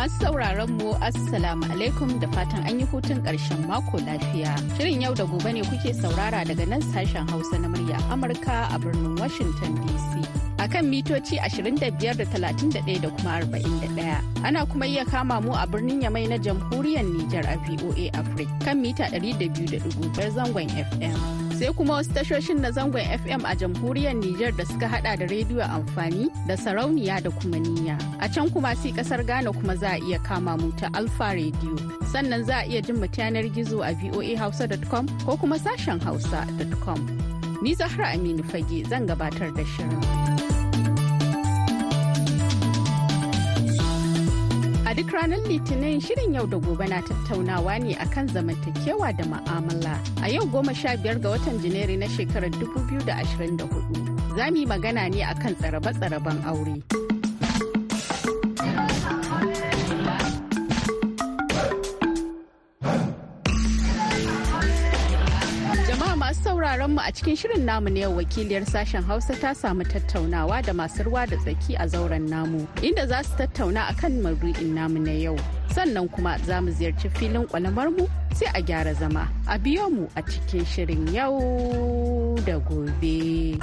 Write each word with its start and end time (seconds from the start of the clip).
Masu 0.00 0.16
sauraron 0.32 0.70
mu 0.80 0.96
Assalamu 1.04 1.60
alaikum 1.68 2.08
da 2.20 2.26
fatan 2.32 2.64
an 2.64 2.80
yi 2.80 2.86
hutun 2.88 3.20
ƙarshen 3.20 3.66
mako 3.68 3.98
lafiya. 4.00 4.56
Shirin 4.78 5.02
yau 5.04 5.12
da 5.14 5.24
gobe 5.28 5.52
ne 5.52 5.60
kuke 5.60 5.92
saurara 5.92 6.40
daga 6.40 6.64
nan 6.66 6.80
sashen 6.80 7.28
Hausa 7.28 7.58
na 7.60 7.68
murya 7.68 8.00
Amurka 8.08 8.72
a 8.74 8.78
birnin 8.80 9.12
Washington 9.20 9.76
DC. 9.76 10.24
A 10.58 10.66
kan 10.68 10.88
mitoci 10.88 11.36
25 11.36 12.16
da 12.16 12.24
31 12.24 12.96
da 13.02 13.10
kuma 13.10 13.44
41. 13.44 14.24
Ana 14.42 14.64
kuma 14.64 14.86
iya 14.88 15.04
kama 15.04 15.38
mu 15.42 15.52
a 15.52 15.66
birnin 15.68 16.00
Yamai 16.00 16.24
na 16.32 16.38
jamhuriyar 16.40 17.04
Nijar 17.04 17.44
a 17.44 17.58
VOA 17.68 18.08
Africa 18.16 18.56
kan 18.64 18.80
mita 18.80 19.04
200.5 19.04 20.32
zangon 20.32 20.68
FM. 20.96 21.39
Sai 21.60 21.72
kuma 21.76 21.94
wasu 21.94 22.10
tashoshin 22.14 22.60
na 22.60 22.70
zangon 22.70 23.04
FM 23.04 23.44
a 23.44 23.54
jamhuriyar 23.54 24.14
Nijar 24.16 24.56
da 24.56 24.64
suka 24.64 24.88
hada 24.88 25.16
da 25.16 25.26
rediyo 25.26 25.62
amfani 25.64 26.30
da 26.46 26.56
sarauniya 26.56 27.20
da 27.22 27.30
kuma 27.30 27.56
niyya. 27.58 27.98
A 28.20 28.28
can 28.30 28.48
kuma 28.50 28.74
si 28.76 28.92
ƙasar 28.92 29.26
Ghana 29.26 29.52
kuma 29.52 29.76
za 29.76 29.88
a 29.92 29.98
iya 30.00 30.18
kama 30.24 30.56
mu 30.56 30.72
ta 30.72 30.88
Alfa 30.94 31.34
Radio. 31.36 31.76
Sannan 32.12 32.44
za 32.46 32.60
a 32.60 32.64
iya 32.64 32.80
jin 32.82 32.96
mu 32.96 33.06
yanar 33.06 33.44
gizo 33.52 33.84
a 33.84 33.92
voahausa.com 33.92 35.06
ko 35.26 35.36
kuma 35.36 35.58
sashen 35.58 36.00
hausa.com. 36.00 37.00
Ni 37.60 37.74
Zahra 37.74 38.06
Aminu 38.16 38.42
Fage 38.42 38.88
zan 38.88 39.06
gabatar 39.06 39.52
da 39.54 39.62
shirin. 39.64 40.49
Duk 45.00 45.12
ranar 45.16 45.40
Litinin 45.48 45.96
shirin 46.00 46.34
yau 46.36 46.44
da 46.46 46.58
gobe 46.60 46.84
na 46.88 47.00
tattaunawa 47.00 47.80
ne 47.80 47.94
akan 47.96 48.28
zamantakewa 48.28 49.08
da 49.16 49.24
ma'amala. 49.24 49.96
A 50.22 50.28
yau 50.28 50.44
goma 50.52 50.74
sha 50.76 50.92
biyar 51.00 51.16
ga 51.24 51.30
watan 51.32 51.56
Janairu 51.64 51.96
na 51.96 52.04
shekarar 52.06 52.52
2024. 52.52 54.36
Za 54.36 54.50
mu 54.52 54.56
yi 54.60 54.66
magana 54.66 55.08
ne 55.08 55.24
akan 55.24 55.56
tsarabe-tsaraben 55.56 56.44
aure. 56.44 56.99
Sauraron 66.80 66.94
mu 66.94 67.00
a 67.00 67.12
cikin 67.12 67.36
shirin 67.36 67.64
namu 67.66 67.90
na 67.90 68.00
yau 68.00 68.16
wakiliyar 68.16 68.64
sashen 68.64 69.04
Hausa 69.04 69.34
ta 69.34 69.52
samu 69.54 69.84
tattaunawa 69.84 70.62
da 70.64 70.72
masu 70.72 71.04
ruwa 71.04 71.26
da 71.28 71.36
tsaki 71.36 71.74
a 71.76 71.86
zauren 71.86 72.26
namu 72.28 72.66
inda 72.82 73.06
za 73.06 73.22
su 73.22 73.36
tattauna 73.36 73.88
akan 73.92 74.22
maudu'in 74.22 74.74
namu 74.74 74.98
na 74.98 75.12
yau. 75.12 75.36
Sannan 75.74 76.08
kuma 76.08 76.38
za 76.46 76.60
mu 76.62 76.70
ziyarci 76.70 77.10
filin 77.18 77.46
kwalamar 77.46 77.90
mu 77.92 78.06
sai 78.34 78.48
a 78.54 78.62
gyara 78.62 78.94
zama 78.94 79.28
a 79.46 79.58
biyo 79.58 79.90
mu 79.92 80.08
a 80.16 80.22
cikin 80.22 80.64
shirin 80.64 81.12
yau 81.12 82.36
da 82.46 82.56
gobe. 82.58 83.58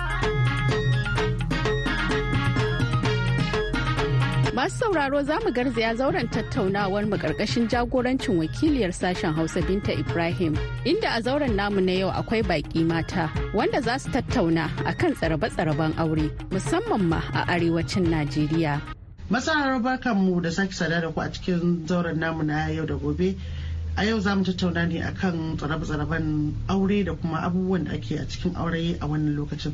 Masu 4.58 4.76
sauraro 4.78 5.22
za 5.24 5.38
mu 5.46 5.52
garzaya 5.54 5.96
zauren 5.96 6.28
tattaunawar 6.28 7.06
mu 7.06 7.16
ƙarƙashin 7.18 7.70
jagorancin 7.70 8.38
wakiliyar 8.42 8.90
sashen 8.92 9.32
Hausa 9.36 9.62
Binta 9.62 9.92
Ibrahim 9.94 10.58
inda 10.84 11.14
a 11.16 11.22
zauren 11.22 11.54
namu 11.56 11.80
na 11.80 11.92
yau 11.92 12.10
akwai 12.10 12.42
baki 12.42 12.84
mata 12.84 13.30
wanda 13.54 13.80
za 13.82 14.00
su 14.00 14.10
tattauna 14.10 14.66
akan 14.82 15.14
tsarabe-tsaraben 15.14 15.94
aure 16.02 16.32
musamman 16.50 17.02
ma 17.08 17.22
a 17.36 17.46
arewacin 17.54 18.08
Najeriya. 18.10 18.82
Masarar 19.30 19.78
barkanmu 19.80 20.42
da 20.42 20.50
sake 20.50 20.74
sada 20.74 21.02
da 21.02 21.12
ku 21.12 21.22
a 21.22 21.30
cikin 21.30 21.86
zauren 21.86 22.18
namu 22.18 22.42
na 22.42 22.66
yau 22.74 22.86
da 22.88 22.96
gobe. 22.98 23.38
A 23.96 24.06
yau 24.06 24.20
za 24.20 24.34
mu 24.36 24.44
tattauna 24.44 24.88
ne 24.90 25.02
akan 25.06 25.58
tsarabe-tsaraben 25.58 26.54
aure 26.68 27.06
da 27.06 27.14
kuma 27.14 27.42
abubuwan 27.46 27.86
da 27.86 27.92
ake 27.94 28.18
a 28.18 28.26
cikin 28.26 28.56
aure 28.58 28.98
a 29.00 29.06
wannan 29.06 29.38
lokacin. 29.38 29.74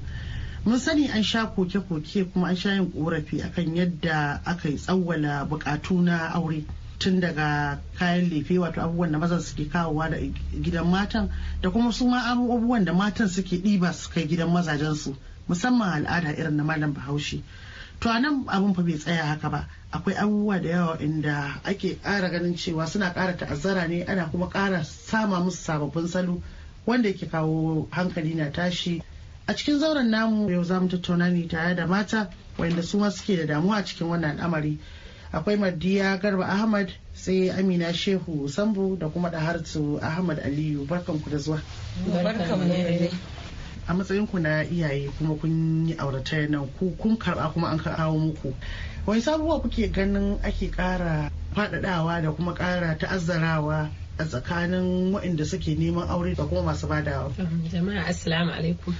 Mun 0.65 0.79
sani 0.79 1.07
an 1.09 1.23
sha 1.23 1.45
koke-koke 1.47 2.31
kuma 2.33 2.47
an 2.47 2.55
sha 2.55 2.69
yin 2.73 2.91
korafi 2.91 3.41
akan 3.43 3.75
yadda 3.75 4.41
aka 4.45 4.69
yi 4.69 4.77
tsawwala 4.77 5.45
bukatu 5.49 6.01
na 6.01 6.31
aure. 6.35 6.63
tun 7.03 7.19
daga 7.19 7.79
kayan 7.99 8.29
lefe 8.31 8.55
wato 8.59 8.79
abubuwan 8.81 9.11
da 9.11 9.19
mazan 9.19 9.41
suke 9.41 9.65
kawowa 9.69 10.09
da 10.09 10.17
gidan 10.61 10.87
matan 10.87 11.29
da 11.61 11.69
kuma 11.69 11.91
su 11.91 12.07
ma 12.07 12.21
abubuwan 12.31 12.85
da 12.85 12.93
matan 12.93 13.27
suke 13.27 13.57
ɗiba 13.59 13.91
su 13.93 14.09
kai 14.09 14.23
gidan 14.27 14.47
mazajensu 14.49 15.15
musamman 15.49 16.05
al'ada 16.05 16.31
irin 16.31 16.55
na 16.55 16.63
malam 16.63 16.93
bahaushe 16.93 17.41
to 17.99 18.09
a 18.09 18.19
nan 18.19 18.45
abun 18.47 18.73
fa 18.73 18.81
bai 18.83 18.95
tsaya 18.97 19.25
haka 19.25 19.49
ba 19.49 19.67
akwai 19.91 20.15
abubuwa 20.15 20.61
da 20.61 20.69
yawa 20.69 20.97
inda 21.03 21.59
ake 21.65 21.99
ƙara 22.03 22.29
ganin 22.31 22.55
cewa 22.55 22.87
suna 22.87 23.11
ƙara 23.13 23.35
ta'azzara 23.37 23.87
ne 23.87 24.03
ana 24.05 24.29
kuma 24.31 24.47
ƙara 24.49 24.83
sama 24.85 25.39
musu 25.43 25.57
sababbin 25.59 26.07
salo 26.07 26.41
wanda 26.85 27.09
yake 27.09 27.27
kawo 27.27 27.87
hankali 27.91 28.35
na 28.35 28.49
tashi 28.51 29.03
a 29.47 29.53
cikin 29.53 29.79
zauren 29.79 30.09
namu 30.09 30.49
yau 30.49 30.63
za 30.63 30.79
mu 30.79 30.87
tattauna 30.87 31.29
ne 31.29 31.47
tare 31.47 31.75
da 31.75 31.85
mata 31.87 32.29
wanda 32.57 32.81
su 32.81 32.97
ma 32.97 33.09
suke 33.09 33.35
da 33.37 33.45
damuwa 33.45 33.77
a 33.77 33.83
cikin 33.83 34.07
wannan 34.07 34.39
al'amari. 34.39 34.77
Akwai 35.33 35.57
madiya 35.57 36.17
garba 36.21 36.45
ahmad 36.47 36.91
sai 37.13 37.49
amina 37.49 37.91
shehu 37.93 38.47
sambo 38.49 38.95
da 38.95 39.09
kuma 39.09 39.29
dahartu 39.29 39.99
ahmad 40.01 40.39
aliyu. 40.39 40.85
Barkanku 40.87 41.29
da 41.29 41.37
zuwa. 41.37 41.59
A 43.87 43.93
matsayin 43.93 44.27
ku 44.31 44.39
na 44.39 44.63
iyaye 44.63 45.09
kuma 45.17 45.35
kun 45.35 45.87
yi 45.89 45.95
auratayya 45.97 46.49
nan 46.49 46.69
ku 46.79 46.95
kun 46.97 47.17
karɓa 47.17 47.51
kuma 47.53 47.67
an 47.67 47.79
kawo 47.79 48.17
muku. 48.19 48.53
Wani 49.05 49.21
sabuwa 49.21 49.59
kuke 49.61 49.91
ganin 49.91 50.39
ake 50.43 50.71
kara 50.71 51.29
faɗaɗawa 51.55 52.21
da 52.21 52.31
kuma 52.31 52.53
kara 52.53 52.95
ta'azzarawa 52.97 53.89
a 54.23 54.25
tsakanin 54.25 55.11
waɗanda 55.13 55.45
suke 55.45 55.75
neman 55.75 56.07
aure 56.09 56.35
da 56.35 56.43
kuma 56.45 56.61
masu 56.71 56.87
badawa. 56.87 57.31
jama'a 57.71 58.07
assalamu 58.07 58.51
alaikum 58.51 58.95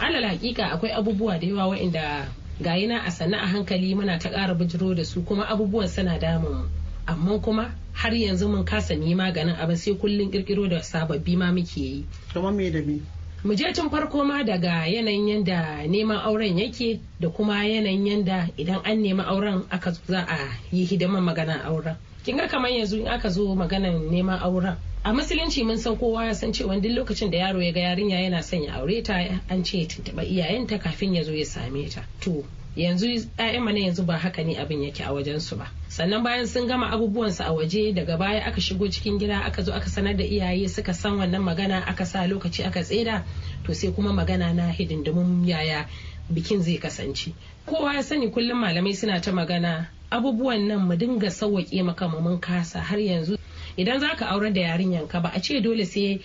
alal 0.00 0.24
hakika 0.24 0.70
akwai 0.72 0.92
abubuwa 0.94 1.38
da 1.40 1.46
yawa 1.46 1.66
waɗanda 1.74 2.28
gayi 2.62 2.86
na 2.86 3.00
a 3.04 3.10
sannu 3.10 3.34
a 3.36 3.46
hankali 3.46 3.94
muna 3.94 4.18
ta 4.18 4.30
ƙara 4.30 4.54
bijiro 4.54 4.94
da 4.94 5.04
su 5.04 5.22
kuma 5.22 5.44
abubuwan 5.48 5.88
suna 5.88 6.18
damun 6.18 6.68
amma 7.06 7.38
kuma 7.40 7.74
har 7.92 8.12
yanzu 8.14 8.48
mun 8.48 8.64
kasa 8.64 8.94
ni 8.94 9.14
maganin 9.14 9.56
abin 9.56 9.76
sai 9.76 9.94
kullum 9.94 10.30
kirkiro 10.30 10.68
da 10.68 10.82
sababbi 10.82 11.36
ma 11.36 11.50
muke 11.52 11.80
yi 11.80 12.04
Kamar 12.32 12.52
me 12.52 12.70
da 12.70 12.80
me? 12.82 13.00
mu 13.44 13.54
je 13.56 13.72
tun 13.72 13.88
farko 13.90 14.24
ma 14.24 14.44
daga 14.44 14.84
yanayin 14.86 15.28
yanda 15.28 15.82
neman 15.88 16.20
auren 16.22 16.58
yake 16.58 17.00
da 17.20 17.28
kuma 17.30 17.64
yanayin 17.64 18.06
yanda 18.06 18.46
idan 18.58 18.84
an 18.84 19.00
nemi 19.02 19.22
auren 19.24 19.64
aka 19.70 19.90
za 20.06 20.20
a 20.28 20.38
yi 20.70 20.84
hidiman 20.84 21.24
maganan 21.24 21.64
auren 21.64 21.96
kin 22.24 22.36
ga 22.36 22.48
kamar 22.48 22.70
yanzu 22.70 22.98
in 23.00 23.08
aka 23.08 23.30
zo 23.30 23.54
maganan 23.54 24.10
neman 24.10 24.38
auren 24.42 24.76
a 25.04 25.12
musulunci 25.12 25.64
mun 25.64 25.78
san 25.78 25.96
kowa 25.96 26.24
ya 26.26 26.34
san 26.34 26.52
cewa 26.52 26.76
duk 26.80 26.92
lokacin 26.92 27.30
da 27.30 27.38
yaro 27.38 27.62
ya 27.62 27.72
ga 27.72 27.80
yarinya 27.80 28.20
yana 28.20 28.42
son 28.42 28.62
ya 28.62 28.74
aure 28.74 29.02
ta 29.02 29.14
an 29.48 29.64
ce 29.64 29.78
ya 29.78 29.86
tuntuɓa 29.86 30.22
iyayenta 30.24 30.78
kafin 30.78 31.14
ya 31.14 31.22
zo 31.22 31.32
ya 31.32 31.44
same 31.46 31.88
ta. 31.88 32.04
To 32.20 32.44
yanzu 32.76 33.06
ƴaƴan 33.38 33.62
mana 33.64 33.78
yanzu 33.78 34.04
ba 34.06 34.18
haka 34.18 34.44
ne 34.44 34.56
abin 34.56 34.82
yake 34.82 35.02
a 35.02 35.12
wajen 35.12 35.40
su 35.40 35.56
ba. 35.56 35.70
Sannan 35.88 36.22
bayan 36.22 36.46
sun 36.46 36.68
gama 36.68 36.86
abubuwan 36.90 37.32
su 37.32 37.42
a 37.42 37.50
waje 37.52 37.94
daga 37.94 38.18
baya 38.18 38.44
aka 38.44 38.60
shigo 38.60 38.88
cikin 38.90 39.18
gida 39.18 39.40
aka 39.44 39.62
zo 39.62 39.72
aka 39.72 39.88
sanar 39.88 40.16
da 40.16 40.24
iyaye 40.24 40.68
suka 40.68 40.92
san 40.92 41.16
wannan 41.16 41.42
magana 41.42 41.80
aka 41.86 42.04
sa 42.04 42.26
lokaci 42.26 42.66
aka 42.66 42.82
tseda 42.84 43.24
to 43.64 43.72
sai 43.74 43.90
kuma 43.92 44.12
magana 44.12 44.52
na 44.52 44.68
hidindimun 44.70 45.48
yaya 45.48 45.88
bikin 46.30 46.60
zai 46.62 46.76
kasance. 46.78 47.32
Kowa 47.66 47.94
ya 47.94 48.02
sani 48.02 48.28
kullum 48.30 48.60
malamai 48.60 48.94
suna 48.94 49.18
ta 49.20 49.32
magana 49.32 49.88
abubuwan 50.10 50.68
nan 50.68 50.80
mu 50.88 50.96
dinga 50.96 51.30
sauwaƙe 51.30 51.82
maka 51.84 52.08
mu 52.08 52.20
mun 52.20 52.40
kasa 52.40 52.80
har 52.80 52.98
yanzu. 52.98 53.36
Idan 53.76 54.00
za 54.00 54.16
ka 54.16 54.26
aurar 54.26 54.52
da 54.52 54.60
yarinyanka 54.60 55.20
ba 55.22 55.28
a 55.34 55.40
ce 55.40 55.60
dole 55.60 55.84
sai 55.86 56.20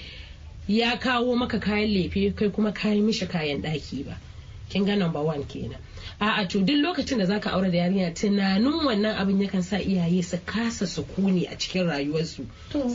ya 0.67 0.97
kawo 0.99 1.35
maka 1.37 1.59
kayan 1.59 1.89
lefe 1.93 2.35
kai 2.35 2.49
kuma 2.49 2.71
kayan 2.73 3.05
mishi 3.05 3.27
kayan 3.27 3.61
ɗaki 3.61 4.05
ba. 4.05 4.17
Kin 4.69 4.85
ga 4.85 4.95
number 4.95 5.21
one 5.23 5.43
kenan. 5.45 5.79
A'a 6.19 6.47
to 6.47 6.61
duk 6.61 6.75
lokacin 6.77 7.17
da 7.19 7.25
zaka 7.25 7.51
aure 7.51 7.71
da 7.71 7.77
yarinya 7.77 8.13
tunanin 8.13 8.85
wannan 8.85 9.15
abin 9.17 9.39
yakan 9.41 9.63
sa 9.63 9.77
iyaye 9.77 10.23
su 10.23 10.37
kasa 10.45 10.85
sukuni 10.85 11.45
a 11.51 11.55
cikin 11.57 11.87
rayuwarsu. 11.87 12.45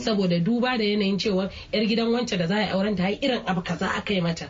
Saboda 0.03 0.39
duba 0.39 0.77
da 0.77 0.83
yanayin 0.83 1.17
cewa 1.19 1.49
yar 1.73 1.83
gidan 1.85 2.11
wance 2.11 2.37
da 2.37 2.47
za 2.47 2.55
a 2.55 2.71
auren 2.73 2.95
ta 2.95 3.07
irin 3.09 3.43
abu 3.45 3.61
kaza 3.61 3.87
aka 3.95 4.13
yi 4.13 4.21
mata. 4.21 4.49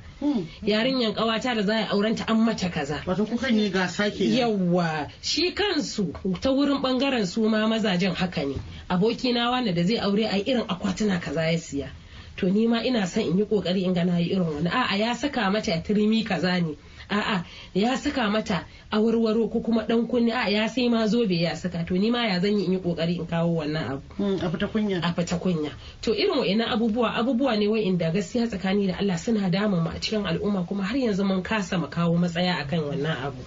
Yarinyan 0.63 1.13
ƙawata 1.16 1.56
da 1.56 1.62
za 1.63 1.74
a 1.75 1.88
auren 1.94 2.16
ta 2.16 2.25
an 2.28 2.40
mata 2.46 2.69
kaza. 2.69 3.04
Wato 3.06 3.25
kukan 3.25 3.54
yi 3.58 3.69
gasa 3.69 4.10
ke 4.12 4.24
yawwa 4.25 5.10
shi 5.22 5.52
kansu 5.52 6.13
ta 6.42 6.50
wurin 6.52 6.81
ɓangaren 6.81 7.25
su 7.25 7.48
ma 7.50 7.68
mazajen 7.68 8.13
haka 8.16 8.46
ne. 8.46 8.56
Abokina 8.90 9.52
wanda 9.52 9.74
da 9.74 9.84
zai 9.84 9.98
aure 9.98 10.25
a 10.25 10.38
irin 10.38 10.63
akwatuna 10.68 11.19
kaza 11.22 11.52
ya 11.52 11.58
siya. 11.58 11.90
To 12.38 12.50
ni 12.50 12.68
ma 12.68 12.80
ina 12.81 13.06
son 13.08 13.24
in 13.24 13.38
yi 13.38 13.46
ƙoƙari 13.46 13.84
in 13.84 13.94
ga 13.94 14.04
na 14.04 14.18
yi 14.18 14.30
irin 14.36 14.48
wani 14.54 14.69
a'a 14.69 14.98
ya 14.98 15.13
saka 15.13 15.52
mata 15.52 15.72
turmi 15.84 16.24
kaza 16.25 16.60
ne. 16.62 16.75
A'a 17.12 17.44
ya 17.75 17.98
saka 17.98 18.30
mata 18.31 18.66
awarwaro 18.92 19.52
ko 19.52 19.60
kuma 19.60 19.84
dan 19.88 20.08
kunni 20.08 20.31
a 20.31 20.50
ya 20.50 20.68
sai 20.68 20.88
ma 20.90 21.06
zobe 21.08 21.36
ya 21.42 21.56
saka. 21.56 21.84
To 21.86 21.94
ni 21.94 22.10
ma 22.12 22.25
ya 22.28 22.40
zan 22.40 22.58
yi 22.58 22.66
in 22.66 22.72
yi 22.74 22.80
ƙoƙari 22.80 23.16
in 23.19 23.28
kawo 23.28 23.62
wannan 23.62 23.92
abu. 23.92 24.02
Mm, 24.24 24.44
a 24.44 24.50
fita 24.50 24.68
kunya. 24.72 25.00
A 25.04 25.13
fata 25.13 25.38
kunya. 25.38 25.72
To 26.02 26.12
irin 26.16 26.40
wa'annan 26.40 26.68
abubuwa 26.72 27.13
abubuwa 27.13 27.60
ne 27.60 27.68
wa'inda 27.68 28.12
gaskiya 28.13 28.48
tsakani 28.48 28.88
da 28.88 28.98
Allah 29.00 29.18
suna 29.18 29.50
damun 29.50 29.84
mu 29.84 29.90
a 29.90 30.00
cikin 30.00 30.25
al'umma 30.25 30.66
kuma 30.68 30.84
har 30.84 30.96
yanzu 30.98 31.24
mun 31.28 31.44
kasa 31.44 31.78
mu 31.78 31.88
kawo 31.88 32.18
matsaya 32.18 32.56
akan 32.63 32.80
wannan 32.80 33.18
abu. 33.28 33.44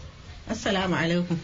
Assalamu 0.49 0.95
alaikum. 0.95 1.39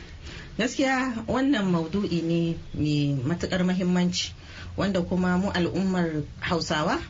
Gaskiya 0.59 1.25
wannan 1.27 1.65
maudu'i 1.73 2.21
ne 2.23 2.57
mai 2.77 3.17
matuƙar 3.25 3.65
mahimmanci 3.65 4.33
wanda 4.77 5.01
kuma 5.03 5.39
mu 5.39 5.49
al'ummar 5.51 6.23
Hausawa, 6.41 7.01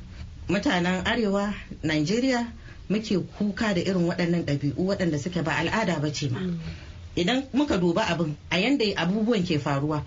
mutanen 0.49 1.03
Arewa, 1.05 1.55
Najeriya 1.83 2.47
muke 2.91 3.19
kuka 3.39 3.75
da 3.75 3.81
irin 3.81 4.07
waɗannan 4.09 4.45
ɗabi'u 4.45 4.77
waɗanda 4.87 5.19
suke 5.19 5.43
ba 5.45 5.53
al'ada 5.57 6.01
ba 6.01 6.11
ce 6.13 6.29
ma. 6.29 6.41
Idan 7.17 7.45
muka 7.53 7.79
duba 7.79 8.03
abin 8.07 8.37
a 8.51 8.59
yanda 8.59 8.85
abubuwan 8.97 9.47
ke 9.47 9.59
faruwa, 9.59 10.03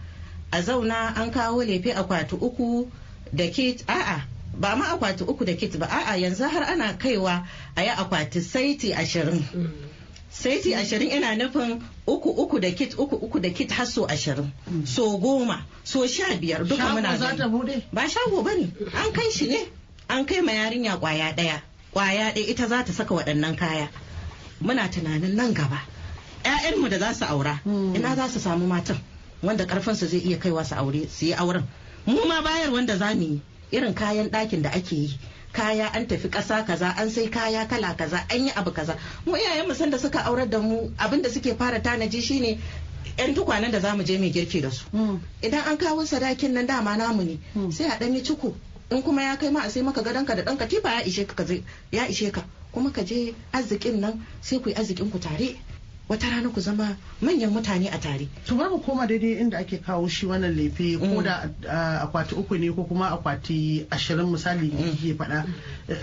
a 0.52 0.62
zauna 0.62 1.16
an 1.18 1.32
kawo 1.32 1.64
lefe 1.64 1.94
akwati 1.96 2.36
uku 2.42 2.92
da 3.34 3.48
kit 3.50 3.84
a'a 3.88 4.22
ba 4.54 4.76
ma 4.76 4.86
akwati 4.96 5.24
uku 5.28 5.46
da 5.46 5.54
kit 5.56 5.78
ba 5.80 5.88
a'a 5.88 6.18
yanzu 6.18 6.44
har 6.50 6.64
ana 6.64 6.94
kaiwa 6.98 7.48
a 7.76 7.82
yi 7.84 7.90
akwati 7.90 8.42
saiti 8.42 8.94
ashirin. 8.94 9.44
saiti 10.34 10.76
ashirin 10.76 11.12
ina 11.12 11.36
nufin 11.36 11.82
uku 12.08 12.30
uku 12.30 12.60
da 12.60 12.72
kit 12.72 12.94
uku 12.98 13.16
uku 13.16 13.40
da 13.40 13.50
kit 13.50 13.72
har 13.72 13.86
so 13.86 14.06
ashirin 14.08 14.52
so 14.86 15.18
goma 15.18 15.62
so 15.84 16.08
sha 16.08 16.36
biyar 16.42 16.66
duka 16.68 16.84
muna 16.90 17.18
ba 17.94 18.10
shago 18.10 18.44
ba 18.44 18.52
ne 18.58 18.68
an 18.94 19.14
kai 19.14 19.30
shi 19.32 19.48
ne 19.48 19.66
an 20.10 20.26
kai 20.26 20.42
ma 20.42 20.52
yarinya 20.52 20.98
ƙwaya 21.00 21.36
ɗaya 21.36 21.62
ƙwaya 21.94 22.34
ɗaya 22.34 22.48
ita 22.50 22.68
za 22.68 22.84
ta 22.84 22.92
saka 22.94 23.14
waɗannan 23.16 23.56
kaya 23.58 23.88
muna 24.62 24.88
tunanin 24.90 25.36
nan 25.36 25.54
gaba 25.54 25.80
ƴaƴanmu 26.44 26.90
da 26.90 26.98
za 27.00 27.14
su 27.14 27.26
aura 27.26 27.60
Hmm. 27.64 27.96
ina 27.96 28.16
za 28.16 28.28
su 28.30 28.40
samu 28.40 28.68
matan 28.68 28.98
wanda 29.44 29.66
ƙarfinsu 29.66 30.08
zai 30.08 30.20
iya 30.20 30.38
kaiwa 30.38 30.64
su 30.66 30.76
aure 30.76 31.08
su 31.10 31.26
yi 31.26 31.34
auren 31.34 31.64
mu 32.06 32.26
ma 32.28 32.42
bayar 32.42 32.72
wanda 32.72 32.98
za 32.98 33.14
mu 33.16 33.22
yi 33.22 33.42
irin 33.72 33.94
kayan 33.94 34.30
ɗakin 34.30 34.62
da 34.62 34.70
ake 34.70 34.96
yi 34.96 35.20
kaya 35.54 35.88
an 35.94 36.06
tafi 36.08 36.30
ƙasa 36.30 36.66
kaza 36.66 36.96
an 36.98 37.10
sai 37.10 37.30
kaya 37.30 37.66
kala 37.68 37.96
kaza 37.96 38.26
an 38.30 38.46
yi 38.46 38.52
abu 38.56 38.72
kaza 38.72 38.98
mu 39.26 39.34
iyayen 39.38 39.68
mu 39.68 39.74
sanda 39.76 40.00
suka 40.00 40.20
aurar 40.26 40.50
da 40.50 40.60
mu 40.60 40.90
abin 40.98 41.22
da 41.22 41.30
suke 41.30 41.56
fara 41.58 41.80
tanaji 41.80 42.22
shine 42.22 42.60
yan 43.18 43.36
tukwanen 43.36 43.72
da 43.72 43.80
za 43.80 43.96
mu 43.96 44.04
je 44.04 44.18
mai 44.18 44.32
girki 44.32 44.62
da 44.62 44.70
su 44.72 44.86
Mm. 44.94 45.20
idan 45.44 45.62
an 45.68 45.78
kawo 45.78 46.02
sadakin 46.06 46.52
nan 46.52 46.66
dama 46.66 46.98
namu 46.98 47.24
ne 47.24 47.38
Hmm. 47.54 47.72
sai 47.72 47.86
a 47.88 47.98
ɗanyi 48.00 48.24
ciko 48.26 48.56
in 48.96 49.02
kuma 49.04 49.22
ya 49.22 49.36
kai 49.38 49.50
ma 49.50 49.62
a 49.64 49.70
sai 49.70 49.82
maka 49.82 50.02
gadonka 50.04 50.36
da 50.36 50.44
ɗan 50.44 50.58
katifa 50.58 50.90
ya 50.90 51.02
ishe 51.06 51.26
ka 51.26 51.44
ya 51.92 52.08
ishe 52.08 52.32
ka. 52.32 52.44
Kuma 52.72 52.92
ka 52.92 53.04
je 53.04 53.34
arzikin 53.54 54.00
nan 54.00 54.26
sai 54.42 54.60
ku 54.60 54.70
yi 54.70 54.76
arzikin 54.76 55.12
ku 55.12 55.20
tare. 55.20 55.58
Wata 56.10 56.30
rana 56.30 56.50
ku 56.50 56.60
zama 56.62 56.98
manyan 57.22 57.52
mutane 57.54 57.88
a 57.94 57.98
tare. 58.00 58.28
To 58.46 58.56
bari 58.56 58.70
mu 58.70 58.80
koma 58.80 59.08
daidai 59.08 59.40
inda 59.40 59.58
ake 59.60 59.78
kawo 59.82 60.08
shi 60.08 60.26
wannan 60.26 60.54
lefe 60.56 60.98
ko 61.00 61.22
da 61.22 61.50
ah, 61.70 62.04
akwati 62.06 62.36
uku 62.36 62.58
ne 62.58 62.70
ko 62.72 62.84
kuma 62.84 63.10
akwati 63.10 63.88
ashirin 63.90 64.28
misali 64.32 64.70
ke 64.70 65.16
faɗa. 65.16 65.46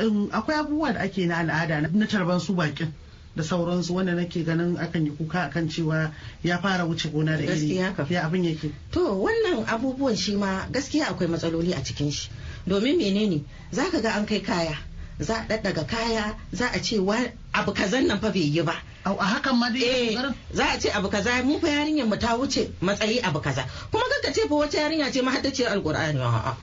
Um, 0.00 0.31
akwai 0.32 0.56
abubuwa 0.56 0.92
da 0.94 1.00
ake 1.00 1.26
na 1.26 1.37
al'ada 1.44 1.81
na 1.92 2.06
tarban 2.06 2.40
su 2.40 2.54
bakin 2.54 2.92
da 3.37 3.42
sauransu 3.42 3.94
wanda 3.94 4.14
nake 4.14 4.42
ganin 4.44 4.76
akan 4.76 5.04
yi 5.06 5.10
kuka 5.12 5.42
akan 5.50 5.69
cewa 5.69 6.10
ya 6.42 6.58
fara 6.58 6.84
wuce 6.87 7.08
gona 7.12 7.37
da 7.37 7.44
iri. 7.44 7.76
Ya 7.76 8.25
abin 8.25 8.44
yake? 8.44 8.72
To 8.92 9.00
wannan 9.22 9.66
abubuwan 9.66 10.16
shi 10.16 10.34
ma 10.37 10.66
gaskiya 10.72 11.06
akwai 11.08 11.28
matsaloli 11.28 11.72
a 11.75 11.82
cikin 11.84 12.10
shi. 12.10 12.31
Domin 12.66 12.96
menene 12.96 13.44
za 13.72 13.90
ka 13.90 14.00
ga 14.00 14.10
an 14.16 14.26
kai 14.26 14.40
kaya, 14.40 14.76
za 15.20 15.34
a 15.34 15.44
ɗaɗɗaga 15.48 15.84
kaya, 15.86 16.34
za 16.52 16.66
a 16.72 16.78
ce 16.80 16.98
wa 16.98 17.16
abu 17.52 17.72
kazan 17.72 18.06
nan 18.06 18.20
fa 18.20 18.30
bai 18.30 18.40
yi 18.54 18.62
ba. 18.62 18.74
A 19.04 19.14
hakan 19.16 19.56
ma 19.58 19.70
dai 19.70 19.80
Eh, 20.14 20.32
za 20.52 20.64
a 20.74 20.78
ce 20.78 20.88
abu 20.92 21.08
kaza 21.08 21.42
mu 21.44 21.58
fa 21.58 21.68
yarinyar 21.68 22.06
mu 22.06 22.16
ta 22.16 22.36
wuce 22.36 22.68
matsayi 22.80 23.20
abu 23.24 23.40
kaza. 23.40 23.64
Kuma 23.90 24.04
kanka 24.10 24.32
ce 24.32 24.48
fa 24.48 24.54
wata 24.54 24.76
yarinya 24.78 25.10
ce 25.12 25.22
mahaddaciyar 25.22 25.72
alkur'ani 25.72 26.20
a'a. 26.20 26.56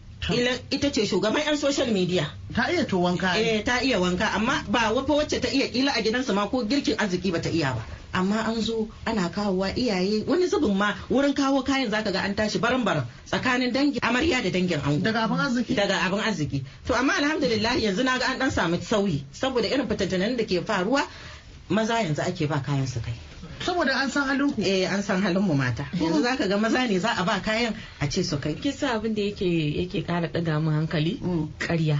Ita 0.71 0.91
ce 0.91 1.05
shugaban 1.05 1.45
yan 1.45 1.57
social 1.57 1.87
media. 1.91 2.29
ta 2.53 2.69
iya 2.71 2.85
to 2.85 2.97
wanka 2.99 3.37
Eh 3.37 3.63
ta 3.63 3.79
iya 3.81 3.97
wanka 3.99 4.25
amma 4.35 4.63
ba 4.69 4.91
wafa 4.93 5.13
wacce 5.13 5.39
ta 5.41 5.47
iya 5.49 5.67
kila 5.69 5.91
a 5.93 6.01
gidansa 6.01 6.33
ma 6.33 6.47
ko 6.47 6.65
girkin 6.65 6.97
arziki 6.97 7.31
ba 7.31 7.39
ta 7.41 7.49
iya 7.49 7.73
ba. 7.73 7.81
Amma 8.13 8.43
an 8.47 8.61
zo 8.61 8.87
ana 9.05 9.29
kawowa 9.29 9.73
iyaye 9.75 10.23
wani 10.27 10.47
zubin 10.47 10.75
ma 10.77 10.93
wurin 11.09 11.33
kawo 11.35 11.63
kayan 11.63 11.89
zaka 11.91 12.11
ga 12.11 12.21
an 12.23 12.35
tashi 12.35 12.59
baran 12.59 12.83
baran 12.83 13.05
tsakanin 13.25 13.71
dangin 13.73 13.99
amarya 14.01 14.41
da 14.43 14.49
dangin 14.49 14.79
ango. 14.81 15.03
daga 15.03 15.23
abin 15.27 15.37
arziki? 15.39 15.75
Daga 15.75 15.95
abin 16.05 16.19
arziki. 16.19 16.63
To 16.87 16.93
amma 16.95 17.13
alhamdulillah 17.13 17.75
yanzu 17.77 18.03
na 18.03 18.17
ga 18.17 18.25
an 18.31 18.39
dan 18.39 18.51
samu 18.51 18.77
sauyi 18.81 19.23
saboda 19.33 19.67
irin 19.67 19.87
fitattunan 19.87 20.37
da 20.37 20.43
ke 20.45 20.61
faruwa 20.65 21.03
maza 21.69 21.93
yanzu 22.01 22.21
ake 22.25 22.47
ba 22.47 22.63
kayan 22.65 22.87
su 22.87 22.99
kai. 23.01 23.13
Saboda 23.59 23.93
an 24.01 24.09
san 24.09 24.27
halin 24.27 24.53
ku? 24.53 24.61
Eh 24.61 24.85
an 24.87 25.03
san 25.03 25.21
halin 25.21 25.41
mu 25.43 25.53
mata. 25.53 25.85
Yanzu 25.93 26.23
zaka 26.23 26.47
ga 26.47 26.57
maza 26.57 26.87
ne 26.87 26.99
za 26.99 27.13
a 27.17 27.23
ba 27.25 27.41
kayan 27.43 27.75
a 28.01 28.07
ce 28.09 28.23
su 28.23 28.37
kai. 28.39 28.53
Kisa 28.55 28.95
abin 28.95 29.13
da 29.13 29.21
yake 29.21 29.45
yake 29.83 30.05
kara 30.07 30.27
ɗaga 30.27 30.61
mu 30.63 30.71
hankali? 30.71 31.19
Mm. 31.21 31.49
ƙarya. 31.59 31.99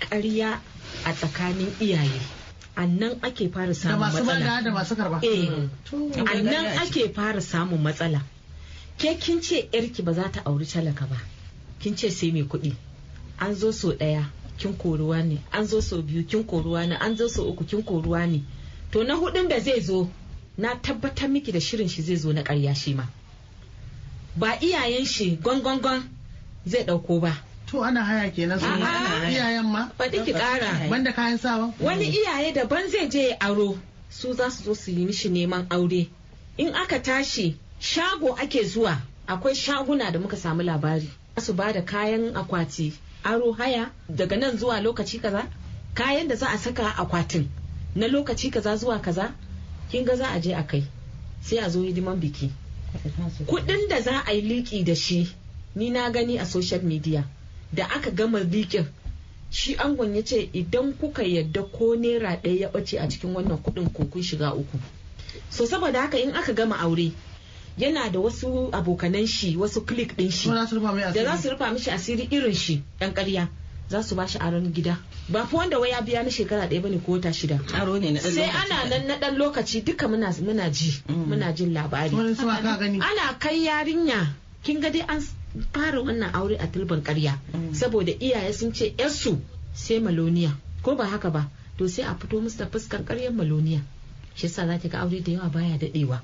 Ƙarya 0.00 0.58
a 1.04 1.12
tsakanin 1.12 1.70
iyaye. 1.80 2.35
Annan 2.76 3.18
ake 3.22 3.48
fara 3.52 3.74
samun 3.74 3.98
matsala. 4.12 4.62
da 4.64 4.70
masu 4.70 4.94
karɓa 4.94 5.20
eh 5.22 5.68
To, 5.90 6.10
annan 6.26 6.66
ake. 6.78 7.08
fara 7.14 7.40
samun 7.40 7.80
matsala. 7.82 8.20
Ke 8.98 9.16
kin 9.20 9.40
ce 9.42 9.68
yarki 9.72 10.02
ba 10.04 10.12
za 10.12 10.28
ta 10.32 10.40
auri 10.46 10.64
talaka 10.66 11.06
ba? 11.08 11.16
Kin 11.80 11.96
ce 11.96 12.10
sai 12.10 12.30
mai 12.30 12.42
kuɗi. 12.44 12.74
An 13.38 13.54
zo 13.54 13.70
so 13.70 13.92
ɗaya 13.92 14.24
kin 14.58 14.72
koruwa 14.74 15.22
ne. 15.24 15.38
An 15.52 15.66
zo 15.66 15.80
so 15.80 16.02
biyu 16.02 16.24
kin 16.26 16.44
koruwa 16.44 16.86
ne. 16.88 16.96
An 16.96 17.16
zo 17.16 17.28
so 17.28 17.44
uku 17.48 17.64
kin 17.64 17.82
koruwa 17.82 18.26
ne. 18.28 18.42
To 18.92 19.04
na 19.04 19.14
hudun 19.16 19.48
da 19.48 19.58
zai 19.60 19.80
zo 19.80 20.08
na 20.56 20.74
tabbatar 20.76 21.28
miki 21.28 21.52
da 21.52 21.58
shirin 21.60 21.88
shi 21.88 22.02
zai 22.02 22.16
zo 22.16 22.32
na 22.32 22.42
ƙarya 22.42 22.74
shi 22.74 22.94
ma. 22.94 23.04
Ba 24.36 24.56
iyayen 24.60 25.04
shi 25.06 25.36
gwangwangwan 25.36 26.02
zai 26.66 26.84
ɗauko 26.84 27.20
ba. 27.20 27.36
To 27.66 27.82
ana 27.84 28.04
haya 28.04 28.30
kenan 28.30 28.58
su 28.60 28.66
iyayen 28.66 29.64
ma? 29.66 29.88
Faɗi 29.98 30.24
ki 30.24 30.32
ƙara 30.32 30.88
banda 30.90 31.12
kayan 31.12 31.38
sawa? 31.38 31.74
Wani 31.80 32.04
iyaye 32.04 32.52
daban 32.54 32.88
zai 32.90 33.08
je 33.08 33.28
ya 33.28 33.36
aro. 33.40 33.78
Su 34.10 34.32
za 34.34 34.50
su 34.50 34.64
zo 34.64 34.74
su 34.74 34.90
yi 34.90 35.04
mishi 35.06 35.28
neman 35.28 35.66
aure. 35.70 36.08
In 36.58 36.74
aka 36.74 36.98
tashi 37.00 37.56
shago 37.80 38.34
ake 38.38 38.62
zuwa. 38.64 38.96
Akwai 39.26 39.54
shaguna 39.54 40.12
da 40.12 40.18
muka 40.18 40.36
samu 40.36 40.62
labari. 40.62 41.10
Su 41.38 41.52
ba 41.54 41.72
da 41.72 41.82
kayan 41.82 42.34
akwati 42.34 42.92
aro 43.24 43.52
haya 43.52 43.90
daga 44.08 44.36
nan 44.36 44.56
zuwa 44.58 44.80
lokaci 44.80 45.18
kaza. 45.20 45.46
Kayan 45.94 46.28
da 46.28 46.36
za 46.36 46.46
a 46.48 46.58
saka 46.58 46.94
akwatin. 46.96 47.48
Na 47.96 48.06
lokaci 48.06 48.50
kaza 48.50 48.76
zuwa 48.76 48.98
kaza 49.02 49.32
kin 49.90 50.04
ga 50.04 50.16
za 50.16 50.26
a 50.30 50.40
je 50.40 50.52
a 50.54 50.62
kai. 50.62 50.84
Sai 51.42 51.58
a 51.58 51.68
zo 51.68 51.82
hidiman 51.82 52.20
biki. 52.20 52.50
Kudin 53.46 53.88
da 53.88 54.00
za 54.00 54.22
a 54.26 54.32
yi 54.32 54.40
liki 54.42 54.84
da 54.84 54.94
shi 54.94 55.28
ni 55.74 55.90
na 55.90 56.10
gani 56.10 56.38
a 56.38 56.46
social 56.46 56.80
media. 56.82 57.24
Da 57.72 57.84
aka 57.90 58.10
gama 58.10 58.40
likin 58.40 58.86
shi 59.50 59.76
angon 59.76 60.14
ya 60.16 60.22
ce 60.22 60.50
idan 60.52 60.92
kuka 60.92 61.22
yadda 61.22 61.62
ko 61.62 61.96
naira 61.96 62.36
ɗaya 62.42 62.60
ya 62.60 62.68
ɓace 62.68 62.98
a 63.00 63.08
cikin 63.08 63.34
wannan 63.34 63.58
kuɗin 63.62 63.92
ko 63.92 64.04
kun 64.04 64.22
shiga 64.22 64.52
uku. 64.54 64.78
So 65.50 65.64
saboda 65.66 66.00
haka 66.00 66.18
in 66.18 66.34
aka 66.34 66.52
gama 66.52 66.76
aure 66.78 67.12
yana 67.78 68.10
da 68.12 68.18
wasu 68.20 68.70
abokanan 68.72 69.26
shi 69.26 69.56
wasu 69.56 69.86
click 69.86 70.16
ɗin 70.16 70.30
shi 70.32 70.48
da 70.50 70.64
asiri. 70.64 71.24
za 71.24 71.36
su 71.38 71.50
rufa 71.50 71.72
mishi 71.72 71.90
asiri 71.90 72.28
irin 72.30 72.54
shi 72.54 72.82
ɗan 73.00 73.12
ƙarya. 73.14 73.48
Za 73.88 74.02
su 74.02 74.14
bashi 74.16 74.38
aron 74.38 74.72
gida. 74.72 74.98
Ba 75.28 75.46
fa 75.46 75.56
wanda 75.56 75.78
wai 75.78 75.90
ya 75.90 76.00
biya 76.00 76.22
na 76.24 76.30
shekara 76.30 76.66
ɗaya 76.68 76.82
ba 76.82 76.88
ne 76.88 76.98
ko 76.98 77.12
wata 77.12 77.30
shida. 77.32 77.60
Aro 77.74 77.98
ne 78.00 78.10
na 78.10 78.20
ɗan 78.20 78.32
sai 78.34 78.50
ana 78.50 78.88
nan 78.90 79.06
na 79.06 79.14
ɗan 79.16 79.36
lokaci 79.38 79.84
duka 79.84 80.08
muna 80.08 80.32
muna 80.42 80.70
ji 80.72 80.90
muna 81.08 81.52
jin 81.54 81.72
labari. 81.72 82.10
Ana 82.10 83.38
kai 83.38 83.62
yarinya 83.64 84.34
kin 84.64 84.80
ga 84.80 84.90
dai 84.90 85.04
an 85.06 85.22
fara 85.72 86.00
wannan 86.02 86.30
aure 86.34 86.56
a 86.58 86.66
tulban 86.66 87.02
karya 87.02 87.38
saboda 87.72 88.12
iyaye 88.12 88.52
sun 88.52 88.72
ce 88.72 88.94
yarsu 88.98 89.38
sai 89.74 90.00
maloniya. 90.00 90.56
Ko 90.82 90.94
ba 90.96 91.04
haka 91.06 91.30
ba? 91.30 91.48
To 91.78 91.88
sai 91.88 92.02
a 92.04 92.14
fito 92.14 92.40
musu 92.40 92.58
da 92.58 92.66
fuskar 92.66 93.04
karyar 93.04 93.32
maloniya. 93.32 93.80
Shi 94.34 94.46
yasa 94.46 94.66
zaki 94.66 94.88
ga 94.88 94.98
aure 95.02 95.20
da 95.20 95.32
yawa 95.32 95.48
baya 95.52 95.78
dadewa 95.78 96.20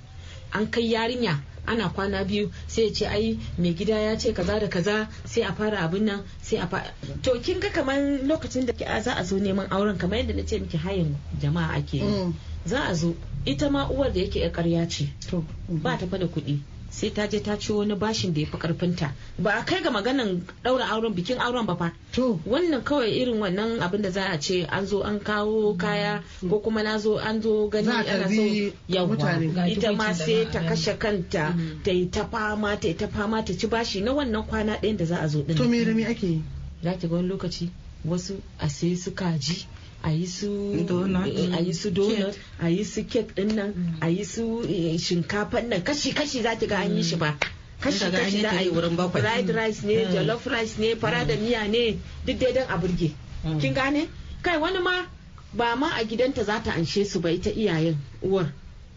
an 0.53 0.67
kai 0.71 0.93
yarinya 0.93 1.39
ana 1.67 1.89
kwana 1.89 2.25
biyu 2.25 2.51
sai 2.67 2.85
ya 2.85 2.93
ce 2.93 3.07
ai 3.07 3.39
mai 3.59 3.75
gida 3.75 3.95
ya 3.99 4.17
ce 4.19 4.33
kaza 4.33 4.59
da 4.61 4.69
kaza 4.69 5.09
sai 5.25 5.43
a 5.43 5.53
fara 5.55 5.79
abin 5.81 6.05
nan 6.05 6.23
sai 6.43 6.59
a 6.59 6.67
fara 6.67 6.93
to 7.23 7.41
kin 7.41 7.61
ga 7.61 7.71
kamar 7.71 7.97
lokacin 8.27 8.67
da 8.67 9.01
za 9.01 9.15
a 9.17 9.25
zo 9.25 9.37
neman 9.39 9.67
auren 9.71 9.99
kamar 9.99 10.19
yadda 10.19 10.35
na 10.35 10.43
ce 10.45 10.59
miki 10.59 10.77
hayin 10.77 11.17
jama'a 11.41 11.75
ake 11.79 11.97
yi. 11.97 12.03
Mm. 12.03 12.35
za 12.67 12.81
a 12.89 12.95
zo 12.95 13.15
ita 13.45 13.71
ma 13.71 13.89
uwar 13.89 14.13
da 14.13 14.21
yake 14.21 14.41
yar 14.41 14.53
karya 14.53 14.89
ce 14.89 15.09
to 15.31 15.45
ba 15.69 15.97
ta 15.99 16.07
da 16.07 16.27
kuɗi. 16.27 16.59
Sai 16.93 17.11
ta 17.11 17.27
je 17.27 17.41
ta 17.41 17.57
ci 17.57 17.73
wani 17.73 17.95
bashin 17.95 18.35
da 18.35 18.41
ya 18.41 18.47
fi 18.47 18.57
karfinta 18.59 19.13
ba 19.39 19.51
a 19.55 19.65
kai 19.65 19.81
ga 19.83 19.91
maganan 19.91 20.43
ɗaura 20.65 20.85
auren 20.93 21.15
bikin 21.15 21.39
auren 21.41 21.67
ba 21.67 21.75
fa. 21.77 21.93
To. 22.13 22.39
Wannan 22.47 22.85
kawai 22.85 23.09
irin 23.09 23.41
wannan 23.41 23.81
abin 23.81 24.03
da 24.03 24.11
za 24.11 24.25
a 24.29 24.39
ce 24.39 24.67
an 24.69 24.87
zo 24.87 25.01
an 25.03 25.19
kawo 25.21 25.75
kaya 25.79 26.23
ko 26.51 26.59
kuma 26.61 26.83
na 26.83 26.99
zo 26.99 27.17
an 27.17 27.41
zo 27.43 27.69
gani 27.69 27.89
ana 27.89 28.29
so 28.29 28.43
yawwa 28.89 29.67
ita 29.69 29.93
ma 29.93 30.13
sai 30.13 30.45
ta 30.53 30.61
kashe 30.61 30.99
kanta 30.99 31.57
ta 31.85 31.91
yi 31.91 32.11
ta 32.11 32.25
fama 32.29 32.77
ta 32.77 32.89
yi 32.89 32.95
ta 32.95 33.07
fama 33.09 33.43
ta 33.43 33.53
ci 33.57 33.67
bashi 33.67 34.01
na 34.01 34.13
wannan 34.13 34.45
kwana 34.47 34.77
ɗayan 34.77 34.97
da 34.97 35.05
za 35.05 35.17
a 35.21 35.29
zo 35.29 35.41
ɗin. 35.43 35.57
To 35.57 35.65
me 35.65 35.85
da 35.85 35.95
me 35.95 36.05
ake 36.05 36.27
yi? 36.27 36.43
Za 36.85 36.93
ki 36.99 37.09
ga 37.09 37.15
wani 37.17 37.29
lokaci 37.29 37.71
wasu 38.05 38.37
a 38.61 38.69
sai 38.69 38.97
su 38.97 39.11
kaji. 39.15 39.65
A 40.03 40.11
yi 40.11 40.27
su 40.27 40.85
Donut. 40.87 41.27
eh, 41.27 41.55
a 41.57 41.61
yi 41.61 41.73
su 41.73 41.91
donut 41.91 42.35
a 42.61 42.69
yi 42.69 42.85
su 42.85 43.05
cake 43.05 43.35
ɗin 43.35 43.55
nan 43.55 43.97
a 44.01 44.09
yi 44.09 44.25
su 44.25 44.63
eh, 44.69 44.99
shinkafan 44.99 45.69
nan. 45.69 45.83
Kashi 45.83 46.13
kashi 46.13 46.43
za 46.43 46.57
ki 46.57 46.67
ga 46.67 46.77
an 46.83 46.97
yi 46.97 47.03
shi 47.03 47.17
ba. 47.17 47.37
Kashi 47.81 48.05
an 48.05 48.13
kashi 48.13 48.41
za 48.43 48.51
a 48.51 48.63
yi 48.63 48.71
wurin 48.71 48.97
bakwai. 48.97 49.21
fried 49.23 49.49
rice 49.55 49.83
ne 49.83 50.05
jollof 50.13 50.47
rice 50.47 50.79
ne 50.79 50.95
fara 50.97 51.25
da 51.25 51.35
miya 51.37 51.69
ne 51.69 51.99
duk 52.27 52.39
dai 52.39 52.53
don 52.53 52.67
a 52.69 52.79
burge. 52.79 53.13
Mm. 53.45 53.61
kin 53.61 53.75
gane? 53.75 54.09
Kai 54.43 54.59
wani 54.59 54.79
ma 54.83 55.07
ba 55.55 55.77
ma 55.77 55.89
a 55.97 56.05
gidanta 56.05 56.45
za 56.45 56.61
ta 56.63 56.73
anshe 56.73 57.05
su 57.07 57.21
ba 57.21 57.31
ita 57.31 57.51
iyayen 57.51 57.97
uwar. 58.23 58.53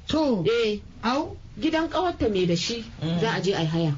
To 0.07 0.43
eh. 0.47 0.79
au 1.03 1.37
gidan 1.59 1.87
kawarta 1.89 2.27
mai 2.29 2.45
da 2.45 2.55
shi 2.55 2.83
Mm. 3.01 3.19
za 3.21 3.29
a 3.31 3.39
je 3.41 3.53
a 3.55 3.61
yi 3.61 3.67
haya 3.67 3.93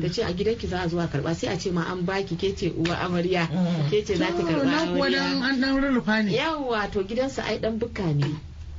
da 0.00 0.08
ce 0.08 0.22
a 0.22 0.32
gidanki 0.32 0.66
za 0.68 0.80
a 0.84 0.88
zuwa 0.88 1.06
karɓa 1.08 1.34
sai 1.34 1.48
a 1.52 1.56
ce 1.58 1.70
ma 1.72 1.82
an 1.88 2.04
baki 2.04 2.36
ke 2.36 2.52
ce 2.56 2.68
uwa 2.68 2.96
amarya. 3.00 3.48
Mm. 3.48 3.88
ke 3.90 4.04
ce 4.04 4.14
za 4.16 4.26
ki 4.26 4.42
To, 4.42 4.48
karɓa 4.48 4.76
amarya. 4.92 5.22
an 5.42 5.60
dan 5.60 5.80
rurrufa 5.80 6.22
ne. 6.24 6.32
Yawwa 6.36 6.90
to 6.92 7.02
gidansa 7.04 7.42
ai 7.48 7.58
dan 7.58 7.78
bukka 7.78 8.12
ne. 8.14 8.28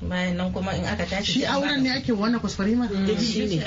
Bayan 0.03 0.35
nan 0.37 0.51
kuma 0.53 0.75
in 0.75 0.83
aka 0.85 1.05
tashi 1.05 1.39
shi 1.39 1.45
auren 1.45 1.81
ne 1.81 1.89
ake 1.89 2.11
wannan 2.13 2.39
kuskure 2.39 2.75
ma? 2.77 2.85
Mm. 2.85 3.17
shi 3.17 3.47
ne. 3.49 3.63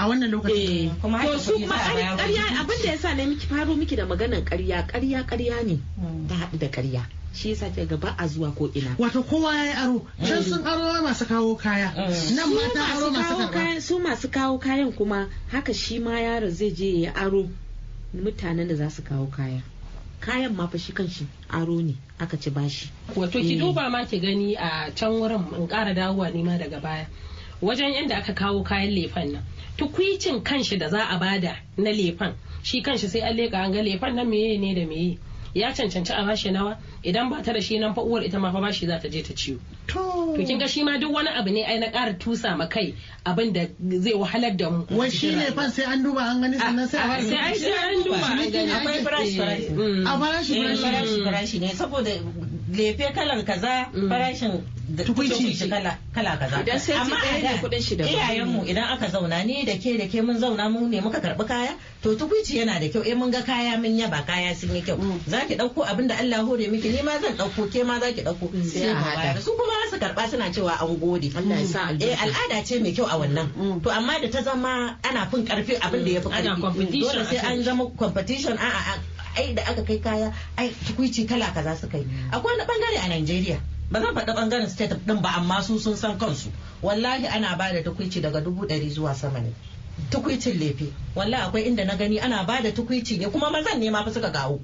a 0.00 0.08
wannan 0.08 0.30
lokacin. 0.32 0.88
Eh 0.88 0.90
Kuma 1.00 1.20
to 1.22 1.28
haka 1.28 1.38
su 1.38 1.52
kuɗi 1.52 1.62
kuma 1.62 1.76
za 1.76 1.84
a 1.84 1.94
bayar 1.94 2.16
ƙarya 2.16 2.42
wajen 2.42 2.56
abin 2.58 2.78
da 2.82 2.88
yasa 2.90 3.14
na 3.14 3.22
miki 3.26 3.46
faro 3.46 3.74
miki 3.76 3.96
da 3.96 4.04
maganan 4.06 4.42
ƙarya 4.42 4.86
ƙarya 4.88 5.22
ƙarya 5.28 5.56
ne. 5.66 5.76
Ta 6.28 6.34
haɗu 6.34 6.58
da 6.58 6.68
ƙarya. 6.72 7.02
Shi 7.34 7.50
yasa 7.50 7.70
ke 7.70 7.86
gaba 7.88 8.14
a 8.18 8.26
zuwa 8.28 8.54
ko 8.54 8.70
ina. 8.74 8.96
Wato 8.98 9.22
kowa 9.22 9.54
ya 9.54 9.64
yi 9.64 9.72
aro. 9.72 10.06
Can 10.26 10.42
sun 10.42 10.62
aro 10.64 11.02
masu 11.02 11.26
kawo 11.26 11.54
kaya. 11.58 11.92
Mm. 11.96 12.36
nan 12.36 12.48
su 12.48 12.54
mata 12.54 12.82
aro 12.94 13.10
masu 13.10 13.36
kawo 13.36 13.48
kayan 13.52 13.80
su 13.80 13.98
masu 13.98 14.28
kawo 14.28 14.58
kayan 14.58 14.92
kuma 14.92 15.28
haka 15.48 15.72
shi 15.74 15.98
ma 15.98 16.18
yaro 16.18 16.50
zai 16.50 16.70
je 16.70 17.00
ya 17.02 17.12
aro. 17.14 17.48
Mutanen 18.14 18.68
da 18.68 18.74
za 18.74 18.90
su 18.90 19.02
kawo 19.02 19.26
kaya. 19.30 19.62
Kayan 20.20 20.54
ma 20.56 20.66
fa 20.66 20.78
shi 20.78 20.92
kanshi 20.92 21.26
aro 21.48 21.80
ne 21.80 21.94
aka 22.18 22.36
ci 22.36 22.50
bashi 22.50 22.90
wato 23.16 23.38
ki 23.40 23.54
Eh. 23.56 23.58
duba 23.60 23.88
ma 23.90 24.04
ki 24.04 24.18
gani 24.20 24.54
a 24.56 24.90
can 24.94 25.12
wurin 25.12 25.46
in 25.56 25.68
ƙara 25.68 25.94
dawowa 25.94 26.34
ne 26.34 26.42
ma 26.42 26.58
daga 26.58 26.80
baya. 26.82 27.06
Wajen 27.62 27.94
yadda 27.94 28.18
aka 28.18 28.32
kawo 28.34 28.64
kayan 28.64 28.90
lefan 28.90 29.32
nan. 29.32 29.42
Tukwicin 29.78 30.42
kanshi 30.42 30.78
da 30.78 30.88
za 30.90 31.06
a 31.08 31.18
ba 31.18 31.38
da 31.40 31.54
na 31.78 31.90
lefan 31.90 32.34
shi 32.62 32.82
kanshi 32.82 33.08
sai 33.08 33.20
an 33.20 33.36
leƙa 33.36 33.64
an 33.64 33.72
ga 33.72 33.80
lefan 33.82 34.14
nan 34.14 34.28
meye 34.28 34.58
ne 34.58 34.74
da 34.74 34.84
meye. 34.86 35.16
Ya 35.54 35.72
cancanci 35.72 36.10
a 36.12 36.24
bashi 36.24 36.50
nawa? 36.50 36.76
Idan 37.04 37.30
ba 37.30 37.42
ta 37.42 37.52
da 37.52 37.60
shi 37.60 37.78
nan 37.78 37.94
fa 37.94 38.00
uwar 38.02 38.22
ita 38.24 38.38
ma 38.38 38.52
fa 38.52 38.60
bashi 38.60 38.86
za 38.86 38.98
ta 38.98 39.08
je 39.08 39.22
ta 39.22 39.34
ciwo 39.34 39.58
to. 39.86 40.34
Kin 40.36 40.58
ga 40.58 40.66
shi 40.66 40.82
ma 40.84 40.98
duk 40.98 41.12
wani 41.12 41.28
abu 41.28 41.50
ne 41.50 41.64
ai 41.64 41.78
na 41.78 41.86
ƙara 41.90 42.18
tusa 42.18 42.56
ma 42.56 42.66
kai 42.66 42.94
abin 43.26 43.52
da 43.52 43.66
zai 44.00 44.12
wahalar 44.14 44.56
da 44.56 44.70
mu. 44.70 44.86
Wai 44.90 45.10
shi 45.10 45.34
ne 45.34 45.50
fan 45.50 45.70
sai 45.70 45.84
an 45.92 46.02
duba 46.04 46.20
an 46.20 46.40
gani 46.42 46.58
sannan 46.58 46.88
sai 46.88 46.98
a 46.98 47.04
A- 47.04 47.08
ba 47.08 47.16
da 47.16 47.28
sai 47.28 47.36
ai 47.38 47.54
sai 47.54 47.70
an 47.70 48.02
duba. 48.04 48.22
An 48.22 48.50
gani 48.50 48.70
akwai 48.70 49.02
farashi. 49.02 49.38
farashi. 49.38 49.70
Mm. 49.70 50.06
a 50.06 50.14
Eh, 50.50 50.76
farashi 50.76 51.24
farashi 51.24 51.60
ne. 51.60 51.68
Saboda 51.74 52.10
lefe 52.72 53.12
kalar 53.14 53.44
kaza 53.44 53.90
farashin 54.08 54.62
da 54.90 55.04
Tukuici. 55.04 55.34
tukuici 55.34 55.68
kala 55.70 55.98
kala 56.14 56.36
kaza. 56.36 56.60
Idan 56.60 56.78
sai 56.80 56.94
amma 56.98 57.14
a 57.16 57.38
ne 57.38 57.96
da 57.96 58.04
iyayenmu 58.06 58.64
idan 58.66 58.84
aka 58.94 59.06
zauna 59.06 59.44
ni 59.46 59.64
da 59.64 59.74
ke 59.78 59.94
da 59.98 60.06
ke 60.10 60.22
mun 60.22 60.36
zauna 60.38 60.66
mu 60.70 60.88
ne 60.88 61.00
muka 61.00 61.20
karɓi 61.20 61.46
kaya 61.46 61.74
to 62.02 62.14
tukuici 62.16 62.58
yana 62.58 62.80
da 62.80 62.88
kyau. 62.90 63.02
Eh 63.06 63.14
mun 63.14 63.30
ga 63.30 63.42
kaya 63.42 63.78
mun 63.78 63.94
yaba 63.98 64.26
kaya 64.26 64.54
sun 64.54 64.74
yi 64.74 64.82
kyau. 64.82 64.98
Zaki 65.28 65.54
ɗauko 65.56 65.84
abin 65.86 66.08
da 66.08 66.16
Allah 66.18 66.42
hore 66.44 66.66
miki 66.68 66.88
ni 66.90 67.02
ma 67.02 67.18
zan 67.22 67.36
ɗauko 67.38 67.70
ke 67.70 67.84
ma 67.86 68.00
zaki 68.00 68.22
ɗauko 68.26 68.50
sai 68.66 68.88
a 68.90 68.94
mu 68.94 69.04
haɗa. 69.04 69.16
bayar 69.16 69.40
su 69.42 69.52
kuma 69.54 69.74
su 69.90 69.96
karɓa 69.98 70.22
suna 70.30 70.50
cewa 70.50 70.74
an 70.82 70.96
gode. 70.98 71.30
Allah 71.36 71.56
ya 71.60 71.66
sa 71.66 71.90
eh 71.94 72.16
al'ada 72.18 72.64
ce 72.66 72.80
mai 72.82 72.92
kyau 72.92 73.06
a 73.06 73.14
wannan. 73.18 73.80
To 73.82 73.90
amma 73.90 74.18
da 74.20 74.28
ta 74.28 74.42
zama 74.42 74.98
ana 75.06 75.26
fin 75.30 75.46
ƙarfi 75.46 75.78
abin 75.78 76.02
da 76.04 76.10
ya 76.10 76.20
fi 76.20 76.28
ƙarfi 76.34 77.00
dole 77.00 77.24
sai 77.30 77.36
an 77.46 77.62
zama 77.62 77.86
competition. 77.96 78.58
A 78.58 78.66
a 78.66 78.94
ai 79.36 79.54
da 79.54 79.62
aka 79.66 79.82
kai 79.84 79.98
kaya 79.98 80.32
ai 80.56 80.70
tukuici 80.86 81.26
kala 81.26 81.52
kaza 81.54 81.76
suka 81.76 81.98
yi. 81.98 82.06
Akwai 82.30 82.56
wani 82.56 82.64
ɓangare 82.66 82.98
a 83.04 83.08
Najeriya 83.08 83.60
ba 83.90 84.00
zan 84.00 84.14
faɗi 84.14 84.32
ɓangaren 84.34 84.68
state 84.68 84.94
din 85.06 85.20
ba 85.22 85.28
amma 85.36 85.62
su 85.62 85.78
sun 85.78 85.96
san 85.96 86.18
kansu. 86.18 86.50
Wallahi 86.82 87.26
ana 87.26 87.56
ba 87.56 87.72
da 87.72 87.82
tukuici 87.82 88.20
daga 88.20 88.40
dubu 88.40 88.66
ɗari 88.66 88.88
zuwa 88.90 89.14
sama 89.14 89.40
ne. 89.40 89.52
Tukuicin 90.10 90.58
lefe. 90.58 90.92
Wallahi 91.14 91.42
akwai 91.42 91.62
inda 91.66 91.84
na 91.84 91.96
gani 91.96 92.18
ana 92.20 92.44
ba 92.44 92.60
da 92.62 92.70
tukuici 92.72 93.18
ne 93.18 93.26
kuma 93.30 93.50
mazan 93.50 93.80
ne 93.80 93.90
ma 93.90 94.04
fa 94.04 94.12
suka 94.12 94.30
gawo. 94.30 94.60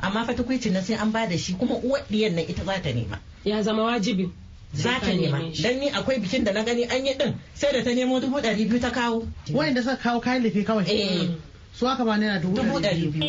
Amma 0.00 0.24
fa 0.24 0.34
tukuicin 0.34 0.72
nan 0.72 0.82
sai 0.84 0.94
an 0.96 1.10
ba 1.10 1.26
da 1.28 1.36
shi 1.36 1.54
kuma 1.54 1.74
uwar 1.74 2.02
diyan 2.10 2.34
nan 2.34 2.44
ita 2.48 2.64
za 2.64 2.80
ta 2.82 2.90
nema. 2.92 3.18
Ya 3.44 3.62
zama 3.62 3.82
wajibi. 3.84 4.30
Za 4.72 5.00
ta 5.00 5.10
nema. 5.12 5.50
dan 5.62 5.78
ni 5.80 5.90
akwai 5.90 6.20
bikin 6.20 6.44
da 6.44 6.52
na 6.52 6.62
gani 6.62 6.84
an 6.84 7.06
yi 7.06 7.14
din 7.18 7.34
sai 7.54 7.72
da 7.72 7.82
ta 7.82 7.90
nemo 7.90 8.20
dubu 8.20 8.38
ɗari 8.40 8.68
biyu 8.68 8.80
ta 8.80 8.90
kawo. 8.90 9.26
Wayanda 9.52 9.82
suka 9.82 9.96
kawo 9.96 10.20
kayan 10.20 10.42
lefe 10.42 10.64
kawai. 10.64 10.86
Eh. 10.86 11.28
Su 11.80 11.88
aka 11.88 12.04
ba 12.04 12.16
naira 12.18 12.38
dubu 12.38 12.60
ɗari 12.84 13.08
biyu. 13.08 13.24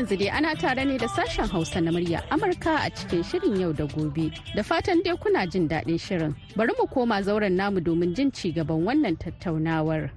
Yanzu 0.00 0.16
dai 0.16 0.28
ana 0.30 0.54
tare 0.56 0.84
ne 0.84 0.96
da 0.98 1.06
sashen 1.08 1.46
Hausa 1.50 1.80
na 1.80 1.90
murya 1.90 2.22
Amurka 2.30 2.86
a 2.86 2.90
cikin 2.90 3.22
shirin 3.22 3.60
yau 3.60 3.72
da 3.72 3.84
gobe. 3.86 4.32
Da 4.56 4.62
fatan 4.62 5.02
dai 5.04 5.14
kuna 5.16 5.46
jin 5.46 5.68
daɗin 5.68 6.00
shirin. 6.00 6.34
Bari 6.56 6.72
mu 6.78 6.86
koma 6.86 7.20
zauren 7.22 7.52
namu 7.52 7.80
domin 7.80 8.14
jin 8.14 8.32
ci 8.32 8.50
gaban 8.52 8.82
wannan 8.84 9.16
tattaunawar. 9.18 10.10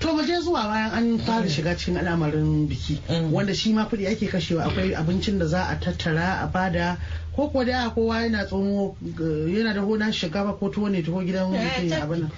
to 0.00 0.12
mu 0.16 0.22
je 0.24 0.32
zuwa 0.40 0.64
bayan 0.64 0.90
an 0.96 1.18
fara 1.18 1.44
shiga 1.46 1.76
cikin 1.76 1.98
al'amarin 2.00 2.66
biki 2.66 2.98
Mm. 3.08 3.30
wanda 3.32 3.54
shi 3.54 3.72
ma 3.72 3.84
kuɗi 3.84 4.08
ake 4.08 4.26
kashewa 4.32 4.64
akwai 4.64 4.94
abincin 4.96 5.38
da 5.38 5.44
za 5.46 5.64
a 5.68 5.76
tattara 5.76 6.40
a 6.42 6.46
ba 6.48 6.70
da 6.72 6.96
ko 7.36 7.48
ko 7.50 7.64
da 7.64 7.90
kowa 7.90 8.22
yana 8.24 8.46
tsomo 8.46 8.96
eh, 9.04 9.52
yana 9.52 9.74
da 9.74 9.80
hona 9.84 10.08
shiga 10.10 10.56
ko 10.58 10.70
tuwo 10.70 10.88
ne 10.88 11.02
tuwo 11.02 11.20
gidan 11.20 11.52
biki 11.52 11.92
abin 11.92 12.20
nan 12.20 12.30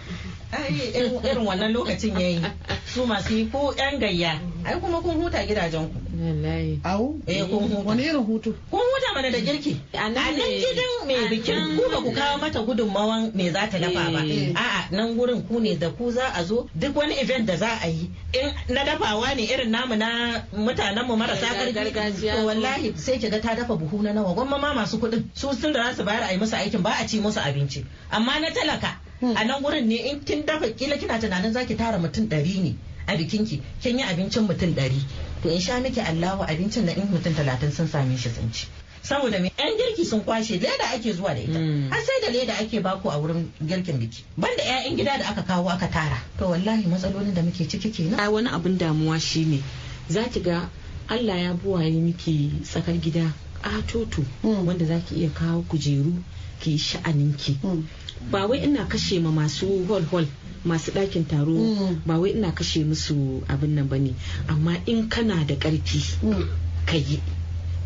irin 1.23 1.47
wannan 1.47 1.71
lokacin 1.73 2.19
yayi 2.19 2.43
su 2.85 3.07
masu 3.07 3.35
yi 3.35 3.47
ko 3.47 3.73
yan 3.79 4.01
gayya 4.01 4.41
ai 4.65 4.81
kuma 4.81 5.01
kun 5.03 5.17
huta 5.23 5.47
gidajen 5.47 5.89
ku 5.93 5.99
wallahi. 6.23 6.81
Au? 6.85 7.19
Eh, 7.27 7.43
kun 7.51 7.69
huta. 7.69 7.83
wani 7.85 8.03
irin 8.03 8.25
hutu? 8.25 8.55
Kun 8.71 8.81
huta 8.81 9.09
mana 9.15 9.31
da 9.31 9.39
girki. 9.41 9.77
A 9.95 10.09
nan 10.09 10.35
gidan 10.37 10.93
mai 11.07 11.29
bikin 11.31 11.77
ku 11.77 11.83
ba 11.91 11.99
ku 12.05 12.11
kawo 12.13 12.39
mata 12.41 12.61
gudunmawan 12.63 13.35
me 13.35 13.51
za 13.51 13.67
ta 13.71 13.79
dafa 13.79 14.11
ba. 14.13 14.21
Eh. 14.25 14.53
a'a 14.55 14.91
nan 14.93 15.17
gurin 15.17 15.43
ku 15.49 15.61
ne 15.61 15.75
da 15.77 15.91
ku 15.91 16.11
za 16.11 16.31
a 16.35 16.45
zo 16.45 16.69
duk 16.75 16.95
wani 16.97 17.15
event 17.21 17.47
da 17.47 17.57
za 17.57 17.71
a 17.83 17.89
yi. 17.89 18.11
In 18.39 18.53
na 18.75 18.85
dafawa 18.85 19.35
ne 19.35 19.43
irin 19.47 19.71
namu 19.71 19.97
na 19.97 20.43
mutanen 20.55 21.07
mu 21.07 21.17
marasa 21.17 21.47
ƙarfi 21.47 21.73
gargajiya. 21.75 22.35
to 22.37 22.47
wallahi 22.47 22.93
sai 22.97 23.19
ki 23.19 23.29
ga 23.31 23.41
ta 23.41 23.55
dafa 23.55 23.75
buhu 23.77 24.03
na 24.03 24.13
nawa. 24.13 24.35
Gwamma 24.35 24.59
ma 24.59 24.75
masu 24.75 24.99
kuɗin 24.99 25.25
su 25.35 25.53
sun 25.53 25.73
da 25.73 25.91
za 25.91 25.97
su 25.97 26.05
bayar 26.05 26.23
a 26.31 26.33
yi 26.33 26.39
musu 26.39 26.55
aikin 26.57 26.83
ba 26.83 26.91
a 27.01 27.07
ci 27.07 27.21
musu 27.21 27.41
abinci. 27.41 27.85
Amma 28.11 28.39
na 28.41 28.51
talaka 28.51 28.97
a 29.23 29.45
nan 29.45 29.63
gurin 29.63 29.87
ne 29.87 29.97
in 30.11 30.21
kin 30.25 30.45
dafa 30.47 30.71
kila 30.71 30.97
kina 30.99 31.19
tunanin 31.19 31.53
zaki 31.53 31.75
tara 31.77 31.99
mutum 31.99 32.29
ɗari 32.29 32.63
ne. 32.63 32.75
A 33.07 33.17
bikinki 33.17 33.61
kin 33.83 33.99
yi 33.99 34.05
abincin 34.05 34.47
mutum 34.47 34.75
ɗari. 34.75 35.01
To 35.43 35.49
in 35.49 35.61
sha 35.61 35.81
miki 35.81 36.01
Allahu 36.01 36.43
abincin 36.45 36.87
da 36.87 36.93
in 36.93 37.09
mutum 37.09 37.35
talatin 37.35 37.73
sun 37.73 37.89
same 37.89 38.17
shi 38.17 38.29
sun 38.29 38.51
ci. 38.53 38.67
Saboda 39.03 39.41
me? 39.43 39.51
Yan 39.59 39.77
girki 39.77 40.05
sun 40.05 40.21
kwashe 40.21 40.61
leda 40.61 40.91
ake 40.95 41.13
zuwa 41.13 41.35
da 41.35 41.41
ita. 41.41 41.59
Mm. 41.59 41.91
har 41.91 42.01
sai 42.01 42.21
da 42.23 42.31
leda 42.33 42.53
ake 42.59 42.81
baku 42.83 43.09
a 43.11 43.19
wurin 43.19 43.51
girkin 43.67 43.99
biki. 43.99 44.23
Banda 44.39 44.63
'ya'yan 44.63 44.97
gida 44.97 45.19
da 45.19 45.29
aka 45.31 45.43
kawo 45.43 45.69
aka 45.69 45.89
tara. 45.89 46.19
To 46.39 46.47
wallahi 46.49 46.87
matsalolin 46.87 47.35
da 47.35 47.43
muke 47.43 47.67
ciki 47.69 47.91
kenan. 47.91 48.31
Wani 48.33 48.49
abin 48.49 48.79
damuwa 48.79 49.19
shine 49.21 49.63
za 50.09 50.23
ki 50.31 50.41
ga 50.41 50.69
Allah 51.09 51.37
ya 51.43 51.53
buwaye 51.55 51.91
miki 51.99 52.53
tsakar 52.63 52.95
gida 53.01 53.27
ƙatoto 53.63 54.23
Mm. 54.45 54.67
wanda 54.67 54.85
za 54.87 55.01
ki 55.01 55.15
iya 55.17 55.31
kawo 55.31 55.63
kujeru 55.67 56.15
ki 56.61 56.79
sha'aninki. 56.79 57.59
Mm. 57.63 57.83
ba 58.31 58.47
wai 58.47 58.63
ina 58.63 58.87
kashe 58.87 59.19
ma 59.19 59.31
masu 59.35 59.83
hall 59.89 60.05
hall 60.07 60.27
masu 60.65 60.91
ɗakin 60.93 61.27
taro 61.27 61.53
Mm. 61.55 62.03
ba 62.07 62.19
wai 62.19 62.31
ina 62.33 62.53
kashe 62.53 62.85
musu 62.85 63.43
abin 63.49 63.75
nan 63.75 63.89
ba 63.89 63.99
ne 63.99 64.15
amma 64.49 64.77
in 64.87 65.09
kana 65.09 65.45
da 65.45 65.55
ƙarfi 65.57 66.01
Mm. 66.23 66.49
ka 66.87 66.97
yi. 66.97 67.21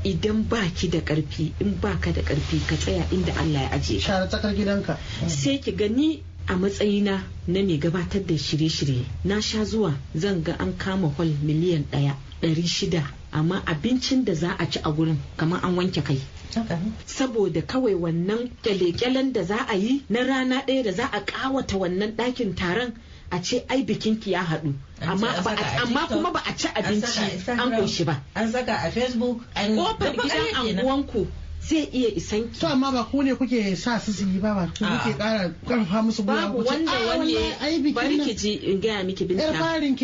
Idan 0.05 0.47
ba 0.49 0.63
ki 0.75 0.89
da 0.89 1.01
ƙarfi 1.01 1.53
in 1.61 1.79
ba 1.81 1.97
ka 2.01 2.13
da 2.13 2.23
ƙarfi 2.23 2.61
ka 2.69 2.77
tsaya 2.77 3.05
inda 3.11 3.33
Allah 3.37 3.61
ya 3.63 3.71
ajiye 3.75 3.99
ka. 4.01 4.07
Share 4.07 4.27
tsakar 4.29 4.55
gidanka. 4.55 4.99
Sai 5.27 5.59
ki 5.59 5.73
gani 5.73 6.23
a 6.49 6.55
matsayina 6.55 7.23
na 7.49 7.61
mai 7.63 7.79
gabatar 7.79 8.23
da 8.27 8.35
shirye-shirye 8.39 9.03
na 9.25 9.41
sha 9.41 9.65
zuwa 9.65 9.95
zan 10.15 10.43
ga 10.43 10.55
an 10.61 10.77
kama 10.79 11.09
hall 11.17 11.27
miliyan 11.43 11.85
ɗaya 11.91 12.15
ɗari 12.43 12.63
shida. 12.69 13.03
Amma 13.37 13.63
abincin 13.67 14.25
da 14.25 14.35
za 14.35 14.57
a 14.59 14.67
ci 14.67 14.81
a 14.83 14.91
gurin 14.91 15.19
kamar 15.37 15.61
an 15.63 15.77
wanke 15.77 16.03
kai. 16.05 16.19
Saboda 17.07 17.61
kawai 17.63 17.95
wannan 17.95 18.51
kyale-kyalen 18.63 19.33
da 19.33 19.43
za 19.45 19.57
a 19.69 19.75
yi 19.77 20.03
na 20.09 20.21
rana 20.25 20.63
ɗaya 20.67 20.83
da 20.85 20.93
za 20.93 21.07
a 21.13 21.21
ƙawata 21.21 21.77
wannan 21.79 22.17
ɗakin 22.17 22.55
taron 22.57 22.93
a 23.31 23.39
ce 23.43 23.65
ai 23.69 23.83
bikinki 23.85 24.31
ya 24.31 24.43
haɗu. 24.43 24.73
Amma 25.03 26.07
kuma 26.09 26.31
ba 26.33 26.41
a 26.47 26.57
ci 26.57 26.69
abinci 26.69 27.49
an 27.49 27.71
koshi 27.77 28.05
ba. 28.05 28.23
An 28.35 28.51
saka 28.51 28.73
a 28.73 28.91
Facebook. 28.91 29.45
An 29.55 29.77
ƙofar 29.77 30.17
gidan 30.17 30.55
anguwanku 30.55 31.27
zai 31.61 31.89
iya 31.93 32.09
isan 32.15 32.51
ki. 32.53 32.61
To 32.61 32.67
amma 32.69 32.93
ba 32.93 33.05
ku 33.05 33.23
ne 33.23 33.35
kuke 33.35 33.77
sa 33.77 33.99
su 33.99 34.13
su 34.13 34.25
yi 34.29 34.39
ba 34.39 34.55
ba 34.55 34.67
ku 34.71 34.85
kuke 34.85 35.19
kara 35.19 35.51
karfa 35.69 36.03
musu 36.03 36.23
gwiwa 36.23 36.53
babu 36.53 36.63
ku 36.63 36.65
ce, 36.65 36.87
wanda 36.87 37.41
"Ah, 37.61 37.71
bikin 37.83 37.95
bari 37.95 38.19
ki 38.23 38.35
ji 38.35 38.53
in 38.71 38.81
gaya 38.81 39.03
miki 39.05 39.25
binta. 39.27 39.51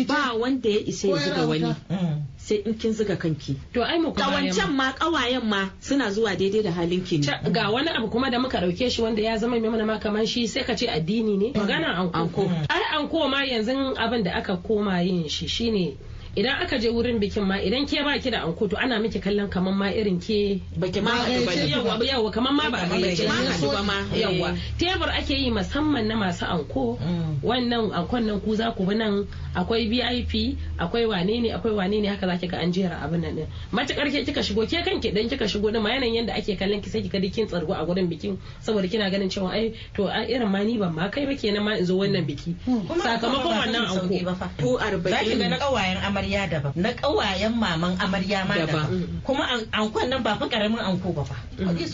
Ba 0.07 0.33
wanda 0.35 0.69
ya 0.69 0.79
isa 0.85 1.07
ya 1.07 1.17
zuga 1.17 1.47
wani. 1.47 1.75
Mm. 1.89 2.21
sai 2.43 2.55
in 2.65 2.73
kin 2.75 2.91
zuga 2.91 3.15
kanki. 3.15 3.55
To 3.73 3.81
ai 3.83 3.99
mu 3.99 4.11
kuma 4.11 4.25
kawancan 4.27 4.75
ma 4.75 4.91
kawayen 4.91 5.43
ma 5.47 5.69
suna 5.79 6.11
zuwa 6.11 6.35
daidai 6.35 6.63
da 6.63 6.71
halin 6.71 7.03
ki 7.03 7.17
ne. 7.23 7.51
Ga 7.51 7.71
wani 7.71 7.87
abu 7.89 8.09
kuma 8.09 8.29
da 8.29 8.39
muka 8.39 8.59
ɗauke 8.59 8.91
shi 8.91 9.01
wanda 9.01 9.21
ya 9.21 9.37
zama 9.37 9.55
mai 9.59 9.69
mana 9.69 9.85
ma 9.85 9.99
kamar 9.99 10.27
shi 10.27 10.47
sai 10.47 10.63
ka 10.63 10.75
ce 10.75 10.87
addini 10.91 11.37
ne? 11.37 11.51
Magana 11.55 11.95
anko. 11.95 12.11
Anko. 12.19 12.51
ai 12.69 12.83
anko 12.99 13.27
ma 13.29 13.45
yanzu 13.47 13.95
abin 13.95 14.23
da 14.23 14.31
aka 14.35 14.57
koma 14.57 14.99
yin 15.01 15.29
shi 15.29 15.47
shine 15.47 15.95
idan 16.35 16.61
aka 16.65 16.79
je 16.81 16.89
wurin 16.89 17.19
bikin 17.21 17.45
ma 17.45 17.61
idan 17.61 17.85
ke 17.85 18.01
baki 18.01 18.31
da 18.33 18.41
anko 18.41 18.67
to 18.67 18.75
ana 18.77 18.97
miki 18.99 19.19
kallon 19.21 19.49
kamar 19.49 19.73
ma 19.73 19.85
irin 19.93 20.17
ke 20.19 20.57
baki 20.81 21.01
ma 21.01 21.29
yawa 21.29 22.01
yawa 22.01 22.31
kamar 22.33 22.53
ma 22.53 22.69
ba 22.73 22.77
a 22.81 22.87
Ba 22.89 22.97
gayyace 22.97 23.29
ma 23.29 23.81
ma. 23.85 23.97
yawa 24.17 24.57
tebur 24.81 25.09
ake 25.13 25.37
yi 25.37 25.51
musamman 25.53 26.07
na 26.09 26.15
masu 26.17 26.45
anko. 26.49 26.97
Mm. 26.97 27.37
wannan 27.43 27.91
ankon 27.93 28.25
nan 28.25 28.41
ku 28.41 28.55
za 28.55 28.71
ku 28.73 28.85
bi 28.85 28.95
nan 28.95 29.27
akwai 29.53 29.85
vip 29.85 30.57
akwai 30.81 31.05
wane 31.05 31.37
ne 31.43 31.49
akwai 31.53 31.73
wane 31.75 32.01
ne 32.01 32.07
haka 32.09 32.25
zaki 32.27 32.47
ga 32.47 32.57
an 32.57 32.71
jera 32.73 32.97
abin 33.05 33.21
nan 33.21 33.35
din 33.35 33.47
matuƙar 33.71 34.09
ke 34.09 34.25
kika 34.25 34.41
shigo 34.41 34.65
ke 34.65 34.81
kanki 34.81 35.13
dan 35.13 35.29
kika 35.29 35.45
shigo 35.45 35.69
din 35.69 35.81
ma 35.85 35.89
yanayin 35.93 36.25
yadda 36.25 36.33
ake 36.33 36.57
kallon 36.57 36.81
ki 36.81 36.89
sai 36.89 37.01
kika 37.05 37.21
kin 37.29 37.45
tsargo 37.45 37.73
a 37.77 37.85
gurin 37.85 38.09
bikin 38.09 38.37
saboda 38.63 38.89
kina 38.89 39.11
ganin 39.13 39.29
cewa 39.29 39.51
ai 39.53 39.73
to 39.93 40.07
a 40.09 40.25
irin 40.25 40.49
ma 40.49 40.63
ni 40.65 40.77
ban 40.81 40.89
ma 40.95 41.09
kai 41.13 41.25
ba 41.29 41.35
kenan 41.37 41.61
ma 41.63 41.77
in 41.77 41.85
zo 41.85 41.93
wannan 41.99 42.25
biki. 42.25 42.55
Kuma 42.65 43.03
sakamakon 43.03 43.53
wannan 43.53 43.85
anko. 43.85 44.17
ba 44.25 44.33
fa. 44.33 44.49
ko 44.57 44.79
Za 44.79 45.19
ki 45.21 45.37
ga 45.37 45.47
na 45.51 45.59
arba'in. 45.59 45.59
ƙawayen 45.61 45.97
amarya 46.23 46.47
daban, 46.49 46.71
na 46.75 46.89
ƙawayen 46.95 47.53
maman 47.55 47.97
amarya 47.99 48.47
ma 48.47 48.55
Daban. 48.55 48.67
daban. 48.67 49.21
Kuma 49.23 49.43
an- 49.43 49.67
ankon 49.71 50.09
nan 50.09 50.23
ba 50.23 50.35
fa 50.39 50.47
ƙaramin 50.47 50.79
anko 50.79 51.11
ba 51.13 51.23
fa. 51.25 51.35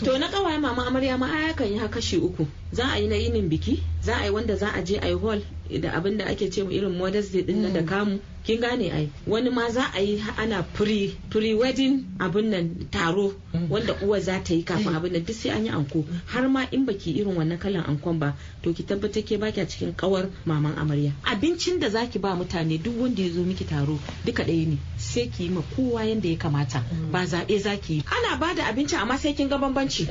to 0.04 0.18
na 0.18 0.28
kawaye 0.28 0.60
mama 0.60 0.86
amarya 0.86 1.18
ma 1.18 1.26
ai 1.26 1.52
kan 1.54 1.66
yi 1.66 1.78
haka 1.78 1.98
kashi 2.00 2.16
uku 2.16 2.46
za 2.72 2.84
a 2.92 2.98
yi 2.98 3.08
na 3.08 3.16
yinin 3.16 3.48
biki 3.48 3.82
za 4.02 4.16
a 4.16 4.24
yi 4.24 4.30
wanda 4.30 4.56
za 4.56 4.68
a 4.74 4.82
je 4.82 4.96
a 4.98 5.08
yi 5.08 5.18
hall 5.18 5.42
da 5.80 5.92
abin 5.94 6.18
da 6.18 6.24
ake 6.26 6.50
ce 6.50 6.60
irin 6.62 6.96
modest 6.98 7.32
day 7.32 7.42
ɗin 7.42 7.62
nan 7.62 7.72
da 7.72 7.82
kamu. 7.82 8.18
Kin 8.44 8.60
gane 8.60 8.90
ai? 8.90 9.08
Wani 9.26 9.50
ma 9.50 9.68
za 9.70 9.84
a 9.94 10.00
yi 10.00 10.18
ana 10.38 10.62
pre 10.62 11.12
pre 11.30 11.54
wedding 11.54 12.04
abin 12.18 12.50
nan 12.50 12.88
taro 12.90 13.32
wanda 13.68 13.94
uwa 14.02 14.20
za 14.20 14.40
ta 14.42 14.54
yi 14.54 14.62
kafin 14.64 14.94
abin 14.96 15.12
nan 15.12 15.22
duk 15.24 15.36
sai 15.36 15.50
an 15.50 15.64
yi 15.66 15.70
anko. 15.70 16.04
Har 16.26 16.48
ma 16.48 16.64
in 16.72 16.86
baki 16.86 17.14
irin 17.20 17.36
wannan 17.36 17.58
kalan 17.60 17.84
ankon 17.86 18.18
ba 18.18 18.34
to 18.62 18.72
ki 18.72 18.82
tabbatar 18.82 19.22
ke 19.22 19.38
baki 19.38 19.60
a 19.60 19.66
cikin 19.66 19.92
kawar 19.94 20.30
maman 20.46 20.74
amarya. 20.74 21.12
Abincin 21.22 21.78
da 21.78 21.88
zaki 21.90 22.18
ba 22.18 22.34
mutane 22.34 22.82
duk 22.82 22.98
wanda 22.98 23.22
ya 23.22 23.28
zo 23.30 23.42
miki 23.44 23.64
taro 23.64 23.98
duka 24.24 24.42
ɗaya 24.42 24.66
ne. 24.68 24.78
Sai 24.96 25.28
ki 25.28 25.44
yi 25.44 25.48
ma 25.50 25.60
kowa 25.62 26.02
yanda 26.04 26.28
ya 26.28 26.36
kamata. 26.38 26.82
Ba 27.12 27.22
zaɓe 27.26 27.58
zaki 27.60 27.94
yi. 27.94 28.02
Ana 28.10 28.38
ba 28.40 28.54
da 28.56 28.64
abinci 28.72 28.96
amma 28.96 29.18
sai 29.18 29.34
kin 29.34 29.48
ga 29.48 29.58
bambanci. 29.58 30.08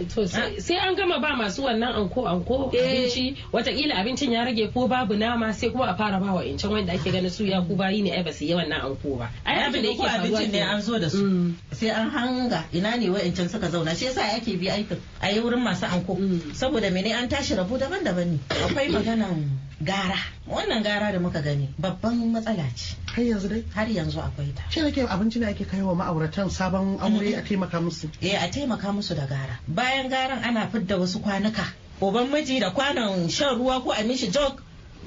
Sai 0.61 0.77
an 0.77 0.95
gama 0.95 1.19
ba 1.19 1.35
masu 1.35 1.63
wannan 1.63 1.95
anko 1.97 2.23
anko. 2.27 2.48
Eh. 2.49 3.05
abinci 3.09 3.35
wataƙila 3.53 3.93
abincin 4.01 4.31
ya 4.31 4.43
rage 4.43 4.67
ko 4.73 4.87
babu 4.87 5.13
nama 5.15 5.53
sai 5.53 5.69
kuma 5.69 5.85
a 5.85 5.95
fara 5.95 6.19
ba 6.19 6.33
wa 6.33 6.41
incan 6.41 6.71
wanda 6.71 6.93
ake 6.93 7.11
ganin 7.11 7.29
su 7.29 7.45
ya 7.45 7.61
ku 7.61 7.75
bayi 7.75 8.01
ne 8.01 8.11
ai 8.11 8.23
ba 8.23 8.33
su 8.33 8.45
yi 8.45 8.53
wannan 8.55 8.81
anko 8.81 9.17
ba. 9.17 9.29
Ai 9.45 9.69
abin 9.69 9.81
da 9.83 9.89
yake 9.89 9.97
ko 9.97 10.03
faruwa 10.03 10.25
abincin 10.39 10.51
ne 10.51 10.59
an 10.61 10.81
zo 10.81 10.97
da 10.99 11.09
su. 11.09 11.17
Mm. 11.23 11.55
sai 11.71 11.89
an 11.89 12.09
hanga 12.09 12.65
ina 12.73 12.97
ne 12.97 13.09
wa'ancan 13.09 13.49
suka 13.49 13.69
zauna. 13.69 13.95
Shi 13.95 14.05
yasa 14.05 14.21
ake 14.35 14.57
bi 14.57 14.65
aikin 14.67 14.97
a 15.21 15.29
yi 15.31 15.39
wurin 15.41 15.61
masu 15.61 15.85
anko. 15.85 16.15
Mm. 16.15 16.53
saboda 16.55 16.91
mene 16.91 17.13
an 17.13 17.29
tashi 17.29 17.53
rabu 17.55 17.77
daban-daban 17.77 18.27
ne. 18.33 18.39
Akwai 18.49 18.89
maganan 18.89 19.45
gara. 19.83 20.17
Wannan 20.49 20.83
gara 20.83 21.11
da 21.11 21.19
muka 21.19 21.41
gani 21.41 21.69
babban 21.79 22.17
matsala 22.33 22.65
ce. 22.75 22.95
Har 23.15 23.23
yanzu 23.23 23.47
dai? 23.49 23.63
Har 23.75 23.85
yanzu 23.87 24.17
akwai 24.19 24.53
ta. 24.55 24.63
Shi 24.69 24.81
nake 24.81 25.05
abinci 25.05 25.39
ne 25.39 25.45
ake 25.53 25.65
kai 25.69 25.81
wa 25.81 25.93
ma'auratan 25.93 26.49
sabon 26.49 26.97
aure 26.99 27.33
a 27.37 27.41
taimaka 27.41 27.79
musu? 27.79 28.09
Eh 28.21 28.33
a 28.35 28.47
taimaka 28.49 28.89
musu 28.91 29.13
da 29.15 29.25
gara. 29.27 29.59
Bayan 29.67 30.09
garan 30.09 30.41
ana 30.43 30.67
fidda 30.67 30.97
wasu 30.97 31.19
kwanuka. 31.21 31.63
Uban 32.01 32.29
miji 32.31 32.59
da 32.59 32.71
kwanon 32.71 33.29
shan 33.29 33.57
ruwa 33.57 33.81
ko 33.83 33.91
a 33.91 34.03
mishi 34.03 34.27
jog 34.31 34.61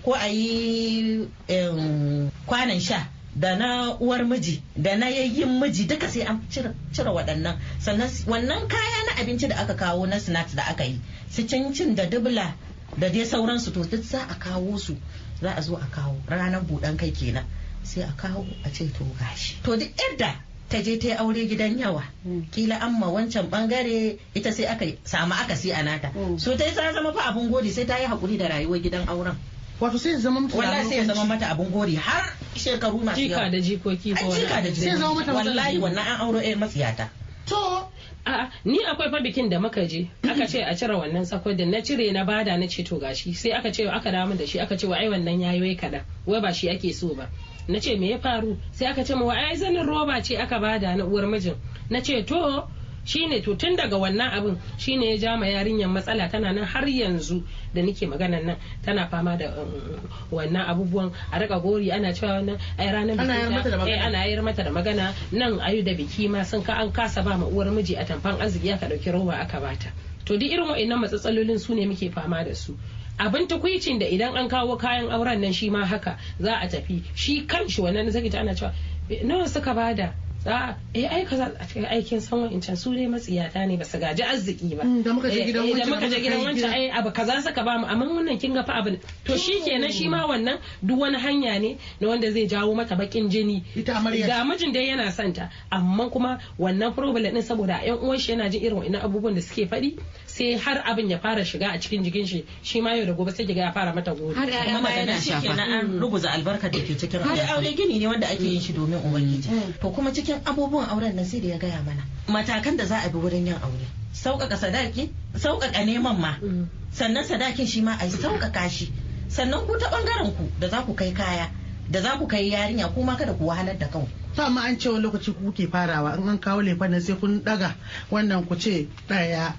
ko 0.05 0.13
a 0.15 0.27
yi 0.29 1.29
em, 1.49 2.31
kwanon 2.47 2.81
sha 2.81 3.09
da 3.37 3.57
na 3.57 3.97
uwar 4.01 4.25
miji 4.25 4.63
da 4.77 4.97
na 4.97 5.07
yayyin 5.09 5.61
miji 5.61 5.85
duka 5.87 6.09
sai 6.09 6.23
an 6.23 6.41
cire 6.51 7.11
waɗannan. 7.11 7.57
Sannan 7.81 8.09
wannan 8.27 8.69
kaya 8.69 9.05
na 9.07 9.13
abinci 9.23 9.49
da 9.49 9.57
aka 9.57 9.75
kawo 9.75 10.07
na 10.07 10.19
snacks 10.19 10.55
da 10.55 10.63
aka 10.69 10.85
yi 10.85 11.01
su 11.31 11.43
cincin 11.47 11.95
da 11.95 12.05
dubla 12.07 12.55
da 12.99 13.09
dai 13.09 13.25
sauransu 13.25 13.73
to 13.73 13.85
duk 13.85 14.03
za 14.05 14.21
a 14.29 14.35
kawo 14.35 14.79
su. 14.79 14.97
Za 15.41 15.51
a 15.57 15.63
zo 15.63 15.77
a 15.77 15.87
kawo 15.91 16.21
ranar 16.29 16.61
buɗan 16.63 16.97
kai 16.99 17.11
kenan. 17.11 17.45
Sai 17.83 18.03
a 18.03 18.13
kawo 18.17 18.45
a 18.65 18.69
ce 18.71 18.87
to 18.93 19.05
gashi. 19.19 19.57
To 19.63 19.77
duk 19.77 19.89
yadda 19.97 20.37
ta 20.73 20.81
je 20.83 20.97
ta 20.99 21.09
yi 21.09 21.15
aure 21.21 21.45
gidan 21.49 21.79
yawa. 21.79 22.03
Kila 22.51 22.77
amma 22.81 23.07
wancan 23.13 23.47
ɓangare 23.53 24.17
ita 24.35 24.53
sai 24.53 24.65
aka 24.67 24.87
samu 25.05 25.35
akasi 25.35 25.71
a 25.73 25.83
nata. 25.83 26.09
Mm. 26.17 26.41
so 26.41 26.57
ta 26.57 26.65
yi 26.65 26.73
ta 26.75 26.93
zama 26.93 27.13
fa 27.13 27.29
abun 27.31 27.51
gori 27.51 27.71
sai 27.71 27.85
ta 27.85 27.97
yi 28.01 28.07
haƙuri 28.09 28.39
da 28.39 28.49
rayuwar 28.49 28.81
gidan 28.81 29.05
auren. 29.09 29.37
Wato 29.81 29.99
sai 29.99 30.13
ya 30.13 30.19
zama 30.19 30.41
mutu 30.41 30.57
wallahi 30.57 30.89
sai 30.89 30.97
ya 30.97 31.05
zama 31.05 31.25
mata 31.25 31.47
abun 31.53 31.71
gori 31.71 31.95
har 31.95 32.25
shekaru 32.57 33.05
masu 33.05 33.21
jika 33.21 33.37
yawa. 33.37 33.51
da 33.51 33.59
jikoki 33.61 34.15
ko 34.17 34.29
wani 34.29 34.41
jika 34.41 34.63
da 34.63 34.69
abu. 34.69 34.81
Sai 34.81 34.97
zama 34.97 35.15
mata 35.15 35.33
wallahi 35.35 35.79
wannan 35.79 36.07
an 36.07 36.21
auro 36.21 36.41
ɗaya 36.41 36.57
matsiyata. 36.57 37.09
To 37.47 37.89
A'a, 38.25 38.51
ni 38.65 38.79
akwai 38.85 39.11
fa 39.11 39.21
bikin 39.21 39.49
da 39.51 39.59
muka 39.61 39.85
je. 39.87 40.07
Aka 40.23 40.47
ce 40.47 40.63
a 40.63 40.75
cire 40.77 40.95
wannan 40.95 41.25
tsakon 41.27 41.57
da 41.57 41.65
na 41.67 41.81
cire 41.83 42.13
na 42.13 42.25
ba 42.25 42.45
da 42.45 42.57
na 42.57 42.67
ce 42.69 42.83
to 42.85 42.99
gashi. 42.99 43.35
Sai 43.35 43.51
aka 43.51 43.73
ce 43.73 43.83
aka 43.89 44.11
damu 44.13 44.37
da 44.37 44.47
shi. 44.47 44.61
Aka 44.61 44.77
ce 44.77 44.87
wa 44.87 44.97
ai 44.97 45.09
wannan 45.09 45.41
yayi 45.41 45.61
wai 45.61 45.75
kaɗan. 45.77 46.05
Wai 46.27 46.41
ba 46.41 46.53
shi 46.55 46.69
ake 46.71 46.93
so 46.95 47.15
ba. 47.15 47.29
Na 47.69 47.79
ce 47.79 47.97
me 47.97 48.11
ya 48.11 48.19
faru? 48.19 48.57
Sai 48.73 48.87
aka 48.87 49.05
ce 49.05 49.15
wa 49.15 49.33
ai 49.35 49.57
zanin 49.57 49.87
roba 49.87 50.21
ce 50.23 50.37
aka 50.37 50.59
ba 50.61 50.79
da 50.79 50.95
na 50.97 51.05
uwar 51.05 51.25
mijin. 51.27 51.55
Na 51.91 52.01
ce 52.01 52.23
to 52.25 52.65
shine 53.05 53.43
to 53.43 53.55
tun 53.57 53.75
daga 53.77 53.97
wannan 53.99 54.31
abin 54.31 54.57
shine 54.79 55.03
ya 55.03 55.17
ja 55.17 55.37
ma 55.37 55.47
yarinyar 55.47 55.91
matsala 55.91 56.31
tana 56.31 56.53
nan 56.53 56.65
har 56.65 56.87
yanzu 56.87 57.43
da 57.75 57.83
nake 57.83 58.07
maganan 58.07 58.45
nan 58.47 58.57
tana 58.85 59.09
fama 59.11 59.37
da 59.37 59.51
um, 59.59 59.99
wannan 60.31 60.67
abubuwan. 60.71 61.13
A 61.33 61.39
riƙa 61.41 61.63
gori 61.63 61.91
ana 61.91 62.13
cewa 62.13 62.39
wannan 62.43 62.59
ai 62.79 62.87
ranar 62.93 63.19
Ana 63.19 63.35
yar 63.39 63.51
mata 63.51 63.71
da 63.71 63.77
bikin 63.79 63.87
ta- 63.87 63.91
eh, 63.91 64.07
ana 64.07 64.43
mata 64.43 64.63
da 64.63 64.71
magana. 64.71 65.15
Nan 65.33 65.59
ayu 65.61 65.83
da 65.83 65.95
biki 65.95 66.29
ma 66.31 66.43
sun 66.45 66.63
ka 66.63 66.75
an 66.79 66.93
kasa 66.93 67.23
ba 67.23 67.37
ma 67.37 67.47
uwar 67.47 67.71
miji 67.75 67.97
a 67.99 68.05
tamfan 68.05 68.39
arziki 68.39 68.73
aka 68.73 68.87
ɗauki 68.87 69.13
roba 69.13 69.33
aka 69.41 69.61
bata. 69.61 69.91
To 70.25 70.39
duk 70.39 70.51
irin 70.51 70.69
wa'annan 70.71 71.01
matsatsalolin 71.03 71.59
su 71.59 71.75
ne 71.75 71.87
muke 71.87 72.13
fama 72.13 72.45
da 72.45 72.55
su. 72.55 72.79
Abin 73.27 73.47
tukwicin 73.49 73.99
da 73.99 74.07
idan 74.07 74.37
an 74.37 74.49
kawo 74.49 74.77
kayan 74.79 75.11
auren 75.11 75.41
nan 75.41 75.53
shi 75.53 75.71
ma 75.71 75.85
haka 75.87 76.19
za 76.41 76.55
a 76.61 76.67
tafi. 76.69 77.03
Shi 77.15 77.47
kan 77.47 77.69
shi 77.69 77.81
wannan 77.83 78.11
zaki 78.11 78.31
ta 78.31 78.41
ana 78.41 78.55
cewa 78.55 78.73
"Eh, 79.11 79.23
nawa 79.25 79.49
suka 79.49 79.75
ba 79.75 79.95
da 79.95 80.13
a 80.47 80.75
eh 80.95 81.07
ai 81.07 81.25
kaza 81.25 81.53
a 81.59 81.65
cikin 81.65 81.85
aikin 81.87 82.21
san 82.21 82.39
wa'incan 82.41 82.77
su 82.77 82.91
dai 82.95 83.07
matsiyata 83.07 83.67
ne 83.67 83.77
ba 83.77 83.85
su 83.85 83.99
gaji 83.99 84.23
arziki 84.23 84.75
ba. 84.77 84.85
Mm, 84.85 85.03
da 85.03 85.13
muka 85.13 85.29
je 85.31 85.41
Eh, 85.41 85.47
gidan 85.47 85.65
eh, 85.65 85.75
da 85.75 85.85
wancan, 85.85 85.89
muka 85.89 86.07
je 86.09 86.17
muka 86.17 86.21
gidan 86.21 86.39
kai 86.39 86.45
wancan 86.45 86.55
gida. 86.55 86.73
ai 86.75 86.91
abu 86.91 87.11
kaza 87.13 87.43
suka 87.43 87.63
ba 87.63 87.79
mu 87.79 87.87
amma 87.87 88.07
wannan 88.07 88.39
kin 88.41 88.55
ga 88.55 88.63
fa 88.65 88.73
abin 88.83 88.99
to 89.25 89.37
shi 89.39 89.61
kenan 89.65 89.93
shi 89.93 90.09
ma 90.09 90.27
wannan 90.27 90.59
duk 90.83 90.99
wani 91.01 91.17
hanya 91.19 91.59
ne 91.61 91.79
na 92.01 92.09
wanda 92.09 92.31
zai 92.33 92.47
jawo 92.47 92.75
mata 92.75 92.97
bakin 92.97 93.29
jini. 93.31 93.63
Ga 93.77 94.45
mijin 94.45 94.73
dai 94.73 94.89
yana 94.91 95.13
son 95.13 95.33
ta 95.33 95.51
amma 95.71 96.11
kuma 96.11 96.39
wannan 96.59 96.95
problem 96.95 97.35
din 97.35 97.43
saboda 97.43 97.79
yan 97.87 97.99
uwan 98.03 98.19
shi 98.19 98.33
yana 98.33 98.51
jin 98.51 98.63
irin 98.63 98.79
wannan 98.83 99.01
abubuwan 99.03 99.35
da 99.35 99.41
suke 99.41 99.67
faɗi 99.71 99.99
sai 100.27 100.59
har 100.59 100.83
abin 100.91 101.11
ya 101.11 101.19
fara 101.19 101.45
shiga 101.45 101.71
a 101.71 101.79
cikin 101.79 102.03
jikin 102.03 102.27
shi 102.27 102.45
shi 102.63 102.81
ma 102.81 102.95
yau 102.95 103.07
da 103.07 103.13
gobe 103.13 103.31
sai 103.31 103.47
kiga 103.47 103.61
ya 103.63 103.73
fara 103.73 103.95
mata 103.95 104.15
gori. 104.15 104.35
Har 104.35 104.49
kuma 104.51 104.81
ma 104.81 104.91
yana 104.91 105.21
shafa. 105.21 105.55
an 105.63 106.01
ruguza 106.01 106.31
albarkar 106.35 106.71
da 106.71 106.79
ke 106.81 106.99
cikin 106.99 107.21
aure 107.23 107.47
aure 107.47 107.75
gini 107.77 107.99
ne 107.99 108.07
wanda 108.07 108.27
ake 108.27 108.43
yin 108.43 108.61
shi 108.61 108.73
domin 108.73 108.99
ubangiji. 108.99 109.49
To 109.81 109.91
kuma 109.91 110.11
cikin 110.11 110.32
abubuwan 110.45 110.89
auren 110.89 111.17
nan 111.17 111.25
sai 111.25 111.41
da 111.41 111.49
ya 111.49 111.59
gaya 111.59 111.83
mana. 111.85 112.03
Matakan 112.29 112.77
da 112.77 112.85
za 112.87 112.99
a 113.05 113.09
bi 113.09 113.19
wurin 113.19 113.47
yin 113.47 113.57
aure. 113.61 113.87
Sauƙaƙa 114.15 114.57
sadaki 114.57 115.11
sauƙaƙa 115.37 115.85
neman 115.85 116.19
ma. 116.19 116.37
Mm. 116.43 116.69
sannan 116.93 117.25
sadakin 117.25 117.67
shi 117.67 117.81
ma 117.81 117.97
a 118.01 118.05
yi 118.05 118.11
sauƙaƙa 118.13 118.69
shi. 118.71 118.93
Sannan 119.29 119.67
ku 119.67 119.79
ta 119.79 119.89
ɓangaren 119.91 120.37
ku 120.37 120.45
da 120.61 120.69
za 120.69 120.83
ku 120.83 120.95
kai 120.95 121.13
kaya 121.13 121.49
da 121.91 122.01
za 122.01 122.17
ku 122.19 122.27
kai 122.27 122.51
yarinya 122.51 122.89
kuma 122.95 123.17
kada 123.17 123.33
ku 123.35 123.45
wahalar 123.47 123.79
da 123.79 123.87
kanku. 123.89 124.09
To 124.37 124.43
amma 124.45 124.61
an 124.65 124.79
ce 124.79 124.89
wani 124.89 125.03
lokaci 125.05 125.33
ku 125.35 125.53
kuke 125.53 125.69
farawa 125.71 126.17
in 126.19 126.29
an 126.29 126.39
kawo 126.39 126.61
lefen 126.63 126.91
nan 126.91 127.01
sai 127.01 127.15
kun 127.17 127.41
daga 127.45 127.75
wannan 128.11 128.47
ku 128.49 128.57
ce 128.57 128.89
ɗaya 129.09 129.53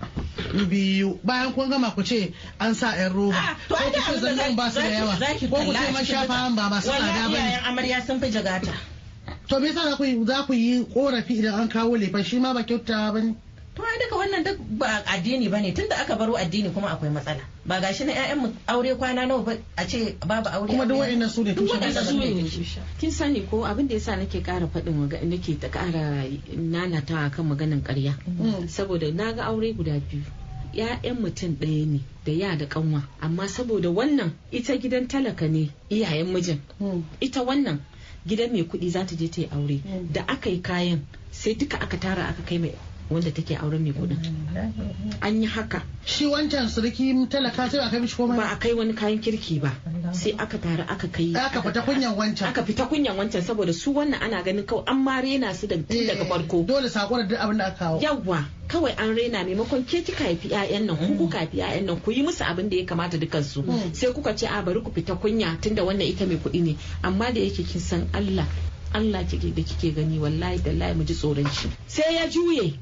biyu. 0.70 1.20
Bayan 1.24 1.54
kun 1.54 1.70
gama 1.70 1.92
ku 1.92 2.04
ce 2.04 2.34
an 2.60 2.74
sa 2.76 2.94
yan 2.96 3.14
roba. 3.14 3.36
Ah, 3.38 3.58
to 3.68 3.76
ko 3.76 3.90
ku 3.90 4.14
ce 4.14 4.20
zannan 4.22 4.56
ba 4.56 4.70
su 4.70 4.80
da 4.82 4.90
yawa. 4.90 5.14
ko 5.18 5.58
ku 5.58 5.74
ce 5.74 5.78
a 5.78 5.92
man 5.92 6.06
cikin 6.06 6.26
shafa 6.26 6.56
ba 6.56 6.70
masu 6.70 6.90
tsada 6.90 7.30
ba 7.30 7.38
ne. 7.38 7.60
amarya 7.66 8.02
sun 8.06 8.20
fi 8.20 8.30
jagata. 8.30 8.74
To 9.48 9.60
me 9.60 9.68
yasa 9.68 9.90
za 9.90 9.96
ku 9.98 10.04
yi 10.04 10.26
za 10.26 10.44
ku 10.48 10.54
yi 10.54 10.86
korafi 10.86 11.34
idan 11.40 11.60
an 11.62 11.70
kawo 11.70 11.98
lefen 11.98 12.24
shi 12.24 12.40
ma 12.40 12.54
ba 12.54 12.64
kyautawa 12.64 13.14
ba 13.14 13.22
ne. 13.22 13.36
To 13.76 13.82
ai 13.82 13.98
duka 13.98 14.16
wannan 14.22 14.44
duk 14.46 14.58
ba 14.78 15.02
addini 15.10 15.50
ba 15.50 15.58
ne 15.60 15.74
tunda 15.74 15.96
aka 15.98 16.16
baro 16.16 16.38
addini 16.38 16.70
kuma 16.70 16.90
akwai 16.94 17.10
matsala. 17.10 17.42
Ba 17.66 17.82
gashi 17.82 18.06
na 18.06 18.14
ƴaƴan 18.14 18.38
mu 18.38 18.54
aure 18.68 18.96
kwana 18.96 19.26
nawa 19.26 19.44
ba 19.44 19.58
a 19.76 19.84
ce 19.88 20.14
babu 20.28 20.50
aure 20.50 20.68
kuma 20.70 20.86
duk 20.86 20.98
wa'annan 21.00 21.30
su 21.30 21.44
ne 21.44 21.54
tushen 21.56 21.82
su 21.94 22.18
ne 22.18 22.46
kin 23.00 23.12
sani 23.12 23.42
ko 23.50 23.66
abin 23.66 23.88
da 23.88 23.96
yasa 23.96 24.16
nake 24.16 24.44
kara 24.44 24.68
faɗin 24.68 25.10
nake 25.30 25.58
ta 25.60 25.70
kara 25.70 26.22
nanata 26.54 27.32
kan 27.34 27.46
maganin 27.50 27.82
ƙarya? 27.82 28.14
Mm. 28.30 28.70
saboda 28.70 29.10
na 29.12 29.34
ga 29.34 29.44
aure 29.50 29.74
guda 29.74 29.98
biyu. 30.00 30.22
Ya'yan 30.74 31.18
mutum 31.22 31.58
ɗaya 31.58 31.86
ne 31.88 32.00
da 32.26 32.32
ya 32.32 32.56
da 32.56 32.66
kanwa 32.66 33.02
amma 33.22 33.48
saboda 33.50 33.90
wannan 33.90 34.32
ita 34.52 34.78
gidan 34.78 35.08
talaka 35.08 35.48
ne 35.50 35.74
iyayen 35.90 36.30
mijin. 36.30 36.62
Mm. 36.80 37.02
ita 37.22 37.42
wannan 37.42 37.80
gidan 38.28 38.52
mai 38.52 38.64
kuɗi 38.64 38.90
za 38.90 39.06
ta 39.06 39.16
je 39.16 39.28
ta 39.30 39.42
yi 39.42 39.48
aure 39.52 39.80
Mm. 39.86 40.12
da 40.14 40.22
aka 40.28 40.50
yi 40.50 40.62
kayan 40.62 41.02
sai 41.32 41.54
duka 41.56 41.78
aka 41.80 41.98
tara 41.98 42.24
aka 42.28 42.44
kai 42.44 42.58
mai 42.58 42.74
wanda 43.10 43.32
take 43.32 43.56
auren 43.60 43.84
mai 43.84 43.92
kuɗin. 43.92 44.18
An 45.22 45.42
yi 45.42 45.48
haka. 45.48 45.82
Shi 46.06 46.26
wancan 46.26 46.68
suriki 46.70 47.14
talaka 47.30 47.70
sai 47.70 47.80
aka 47.80 48.00
mishi 48.00 48.16
komai 48.16 48.38
ba 48.38 48.50
a 48.54 48.56
kai 48.58 48.74
wani 48.74 48.94
kayan 48.94 49.20
kirki 49.20 49.62
ba. 49.62 49.72
Sai 50.14 50.32
aka 50.38 50.58
tara 50.58 50.86
aka 50.90 51.08
kai 51.08 51.34
aka 51.36 51.62
fita 51.62 51.82
kunyan 51.86 52.16
wancan. 52.16 52.50
Aka 52.50 52.64
fita 52.64 52.88
kunyan 52.90 53.16
wancan 53.18 53.42
saboda 53.42 53.74
su 53.74 53.94
wannan 53.94 54.22
ana 54.22 54.44
ganin 54.44 54.64
kawai 54.66 54.84
an 54.88 55.04
ma 55.04 55.20
rena 55.20 55.54
su 55.54 55.68
da 55.68 55.76
tun 55.76 56.08
daga 56.08 56.24
Eh, 56.24 56.30
farko. 56.30 56.66
dole 56.66 56.90
saƙon 56.90 57.28
duk 57.30 57.38
abin 57.40 57.58
da 57.58 57.66
aka 57.68 57.78
kawo. 57.86 58.02
Yawwa 58.02 58.46
kawai 58.68 58.96
an 58.98 59.16
rena 59.16 59.44
maimakon 59.46 59.84
ke 59.86 60.02
kika 60.04 60.24
haifi 60.24 60.50
'ya'yan 60.50 60.86
nan 60.86 60.98
ku 60.98 61.16
kuka 61.18 61.38
haifi 61.46 61.58
'ya'yan 61.58 61.86
nan 61.86 62.00
ku 62.02 62.12
yi 62.12 62.24
musu 62.24 62.44
abin 62.44 62.70
da 62.70 62.78
ya 62.78 62.86
kamata 62.86 63.18
dukan 63.20 63.44
su 63.44 63.62
Mm. 63.64 63.94
sai 63.94 64.12
kuka 64.14 64.34
ce 64.36 64.48
a 64.48 64.62
bari 64.64 64.82
ku 64.82 64.92
fita 64.92 65.16
kunya 65.16 65.58
tunda 65.62 65.84
wannan 65.84 66.08
ita 66.08 66.26
mai 66.26 66.38
kuɗi 66.38 66.62
ne. 66.64 66.76
Amma 67.04 67.32
da 67.32 67.40
yake 67.40 67.64
kin 67.68 67.82
san 67.82 68.10
Allah 68.14 68.46
Allah 68.94 69.24
kike 69.26 69.56
da 69.56 69.62
kike 69.64 69.96
gani 69.96 70.20
wallahi 70.20 70.62
da 70.62 70.94
mu 70.94 71.04
ji 71.04 71.14
tsoron 71.14 71.50
shi. 71.50 71.70
Sai 71.88 72.14
ya 72.16 72.28
juye. 72.30 72.74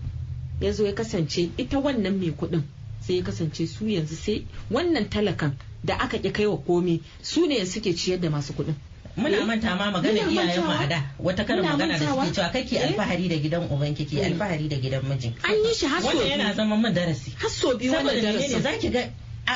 Ya 0.61 0.71
zo 0.71 0.85
ya 0.85 0.93
kasance 0.93 1.49
ita 1.57 1.79
wannan 1.79 2.17
mai 2.19 2.31
kuɗin 2.31 2.61
sai 3.01 3.17
ya 3.17 3.23
kasance 3.23 3.67
su 3.67 3.85
yanzu 3.87 4.15
sai 4.15 4.45
wannan 4.71 5.09
talakan 5.09 5.57
da 5.83 5.95
aka 5.99 6.17
ƙi 6.17 6.31
kai 6.31 6.45
wa 6.45 6.57
komi 6.57 7.01
su 7.21 7.47
ne 7.47 7.65
suke 7.65 7.93
ciyar 7.95 8.19
da 8.19 8.29
masu 8.29 8.53
kuɗin 8.53 8.75
muna 9.17 9.43
manta 9.45 9.75
ma 9.75 9.91
magana 9.91 10.19
iyayen 10.23 10.61
mu 10.61 10.67
mantawa. 10.71 10.79
a 10.79 10.87
da 10.87 10.99
wata 11.19 11.43
karin 11.43 11.65
magana 11.65 11.99
da 11.99 12.05
suke 12.07 12.31
cewa 12.31 12.49
kake 12.53 12.75
Eh? 12.77 12.87
alfahari 12.87 13.27
da 13.27 13.35
gidan 13.35 13.67
uban 13.67 13.95
kike 13.95 14.15
Mm. 14.15 14.23
alfahari 14.31 14.69
da 14.69 14.77
gidan 14.77 15.03
mijin 15.03 15.33
an 15.43 15.51
yi 15.51 15.73
shi 15.73 15.85
har 15.85 16.01
sau 16.01 16.07
wannan 16.15 16.29
yana 16.29 16.53
zama 16.55 16.77
min 16.77 16.93
darasi 16.93 17.31
har 17.35 17.49
sau 17.49 17.75
biyu 17.77 17.91
saboda 17.91 18.13
wannan 18.13 18.23
menene 18.23 18.39
darasin 18.39 18.61
zaki 18.63 18.89
ga 18.89 19.03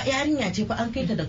yarinya 0.06 0.52
ce 0.52 0.66
fa 0.66 0.76
an 0.76 0.92
kai 0.92 1.06
ta 1.08 1.16
da 1.16 1.26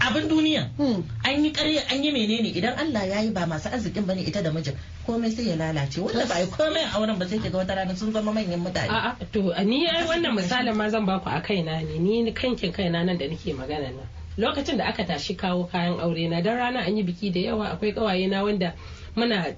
abin 0.00 0.28
duniya. 0.28 0.68
Hmm. 0.76 1.02
an 1.24 1.44
yi 1.44 1.52
ƙarya 1.52 1.82
an 1.92 2.02
yi 2.04 2.10
menene? 2.12 2.52
Idan 2.54 2.78
Allah 2.78 3.06
ya 3.06 3.20
yi 3.20 3.30
ba 3.30 3.46
masu 3.46 3.68
arzikin 3.68 4.06
ba 4.06 4.14
ne 4.14 4.22
ita 4.22 4.42
da 4.42 4.50
mijin 4.50 4.74
komai 5.06 5.30
sai 5.30 5.42
ya 5.48 5.56
lalace. 5.56 5.98
Wanda 6.00 6.26
ba 6.26 6.38
yi 6.40 6.46
komai 6.46 6.82
a 6.84 6.98
auren 6.98 7.18
ba 7.18 7.26
sai 7.28 7.38
kiga 7.38 7.58
wata 7.58 7.74
rana 7.76 7.96
sun 7.96 8.12
zama 8.12 8.32
manyan 8.32 8.60
mutane. 8.64 8.88
A'a 8.88 9.16
to 9.32 9.52
ni 9.64 9.86
ai 9.86 10.04
wannan 10.06 10.34
misalin 10.36 10.76
ma 10.76 10.88
zan 10.88 11.06
baku 11.06 11.28
a 11.28 11.40
kaina 11.40 11.82
ne. 11.82 11.98
Ni 11.98 12.32
kankin 12.32 12.72
kaina 12.72 13.04
nan 13.04 13.18
da 13.18 13.26
nake 13.28 13.54
magana 13.54 13.90
nan. 13.94 14.06
Lokacin 14.38 14.76
da 14.78 14.84
aka 14.88 15.04
tashi 15.04 15.34
kawo 15.36 15.70
kayan 15.70 15.98
aure 16.00 16.28
na 16.30 16.40
dan 16.40 16.56
rana 16.56 16.80
an 16.80 16.96
yi 16.96 17.02
biki 17.04 17.32
da 17.32 17.40
yawa 17.40 17.68
akwai 17.76 17.94
kawaye 17.94 18.28
na 18.28 18.42
wanda 18.42 18.74
muna 19.16 19.54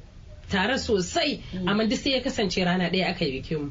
tare 0.51 0.79
sosai. 0.79 1.41
Amma 1.67 1.87
duk 1.87 1.99
sai 1.99 2.11
ya 2.13 2.21
kasance 2.21 2.65
rana 2.65 2.91
ɗaya 2.91 3.09
aka 3.11 3.25
yi 3.25 3.41
bikin 3.41 3.59
mu. 3.59 3.71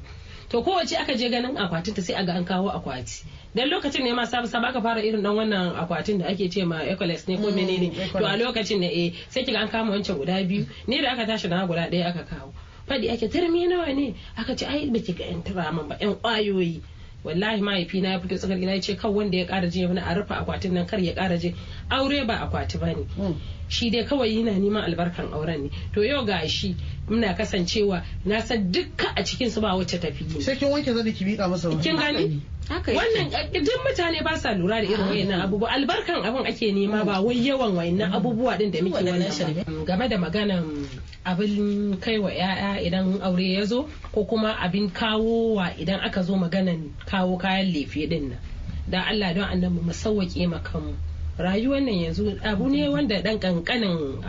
To 0.50 0.62
kowace 0.64 0.94
aka 1.00 1.14
je 1.16 1.30
ganin 1.30 1.56
akwatin 1.58 1.94
ta 1.96 2.02
sai 2.02 2.16
aga 2.16 2.34
an 2.34 2.46
kawo 2.46 2.70
akwati. 2.70 3.24
Dan 3.56 3.70
lokacin 3.70 4.04
ne 4.04 4.12
ma 4.14 4.26
sabu 4.26 4.48
sabu 4.48 4.66
aka 4.66 4.82
fara 4.82 5.02
irin 5.02 5.24
dan 5.24 5.36
wannan 5.36 5.76
akwatin 5.76 6.20
da 6.20 6.26
ake 6.28 6.50
ce 6.52 6.64
ma 6.66 6.80
ecolex 6.84 7.28
ne 7.28 7.38
ko 7.38 7.50
Mm, 7.52 7.56
menene? 7.56 8.12
To 8.12 8.26
a 8.26 8.38
lokacin 8.38 8.80
ne 8.80 8.88
eh 8.92 9.14
sai 9.30 9.44
kiga 9.44 9.60
an 9.62 9.70
kama 9.70 9.92
wancan 9.94 10.18
guda 10.18 10.44
biyu. 10.44 10.66
Ni 10.88 11.02
da 11.02 11.12
aka 11.14 11.26
tashi 11.26 11.48
na 11.48 11.66
guda 11.68 11.90
ɗaya 11.90 12.08
aka 12.10 12.24
kawo. 12.24 12.54
Faɗi 12.88 13.10
ake 13.14 13.28
tarmi 13.30 13.68
nawa 13.68 13.94
ne? 13.96 14.14
Aka 14.38 14.56
ce 14.56 14.66
ai 14.66 14.90
baki 14.90 15.14
ga 15.18 15.26
yan 15.26 15.42
ba 15.88 15.98
yan 16.02 16.16
ƙwayoyi. 16.22 16.82
Wallahi 17.26 17.62
mahaifina 17.62 18.10
ya 18.10 18.20
fito 18.20 18.38
tsakar 18.38 18.58
gida 18.60 18.72
ya 18.72 18.82
ce 18.82 18.96
kan 18.96 19.12
wanda 19.12 19.38
ya 19.38 19.46
ƙara 19.46 19.68
je 19.70 19.86
wani 19.86 20.00
a 20.00 20.14
rufe 20.14 20.32
akwatin 20.34 20.74
nan 20.74 20.86
kar 20.86 21.00
ya 21.00 21.14
ƙara 21.14 21.38
je 21.40 21.54
aure 21.90 22.26
ba 22.28 22.38
akwati 22.46 22.78
ba 22.78 22.88
ne. 22.88 23.04
Hmm. 23.18 23.34
shi 23.68 23.90
dai 23.90 24.06
kawai 24.06 24.30
yana 24.30 24.52
neman 24.54 24.84
albarkan 24.86 25.34
auren 25.34 25.64
ne. 25.64 25.70
To 25.94 26.04
yau 26.04 26.26
ga 26.26 26.46
shi 26.48 26.76
muna 27.10 27.34
kasancewa 27.34 28.04
na 28.26 28.40
san 28.42 28.72
dukka 28.72 29.10
a 29.18 29.24
cikin 29.24 29.50
su 29.50 29.62
ba 29.62 29.74
wacce 29.74 29.98
tafi 30.00 30.26
yi 30.36 30.42
sai 30.42 30.56
kin 30.56 30.70
wanke 30.70 30.94
zani 30.94 31.14
ki 31.14 31.26
miƙa 31.26 31.50
masa 31.50 31.70
wani. 31.70 31.82
Kin 31.82 31.98
gani? 31.98 32.42
Wannan 32.70 33.30
duk 33.54 33.82
mutane 33.86 34.24
ba 34.24 34.38
sa 34.38 34.54
lura 34.54 34.82
da 34.82 34.88
irin 34.88 35.10
wayannan 35.10 35.42
abubuwa. 35.42 35.70
Albarkan 35.74 36.22
abin 36.26 36.46
ake 36.46 36.72
nema 36.74 37.06
ba 37.06 37.22
wai 37.22 37.36
yawan 37.42 37.74
wayannan 37.74 38.14
abubuwa 38.14 38.58
din 38.58 38.72
da 38.72 38.82
muke 38.82 39.02
wannan 39.02 39.86
game 39.86 40.08
da 40.10 40.18
maganan 40.18 40.86
abin 41.26 41.98
kai 42.00 42.20
wa 42.20 42.30
yaya 42.30 42.80
idan 42.82 43.22
aure 43.22 43.54
ya 43.54 43.66
zo 43.66 43.90
ko 44.14 44.24
kuma 44.26 44.54
abin 44.62 44.90
kawo 44.94 45.56
wa 45.56 45.70
idan 45.78 46.00
aka 46.00 46.22
zo 46.24 46.36
maganan 46.38 46.94
kawo 47.06 47.38
kayan 47.38 47.74
lefe 47.74 48.08
ɗin 48.08 48.30
nan. 48.30 48.40
Da 48.88 49.02
Allah 49.10 49.34
don 49.34 49.44
annabi 49.44 49.82
mu 49.82 49.92
sauwaƙe 49.94 50.64
kanmu. 50.64 50.94
Rayuwar 51.38 51.82
nan 51.82 51.96
yanzu 51.96 52.40
abu 52.44 52.70
ne 52.70 52.88
wanda 52.88 53.22
dan 53.22 53.40
kankanin 53.40 54.22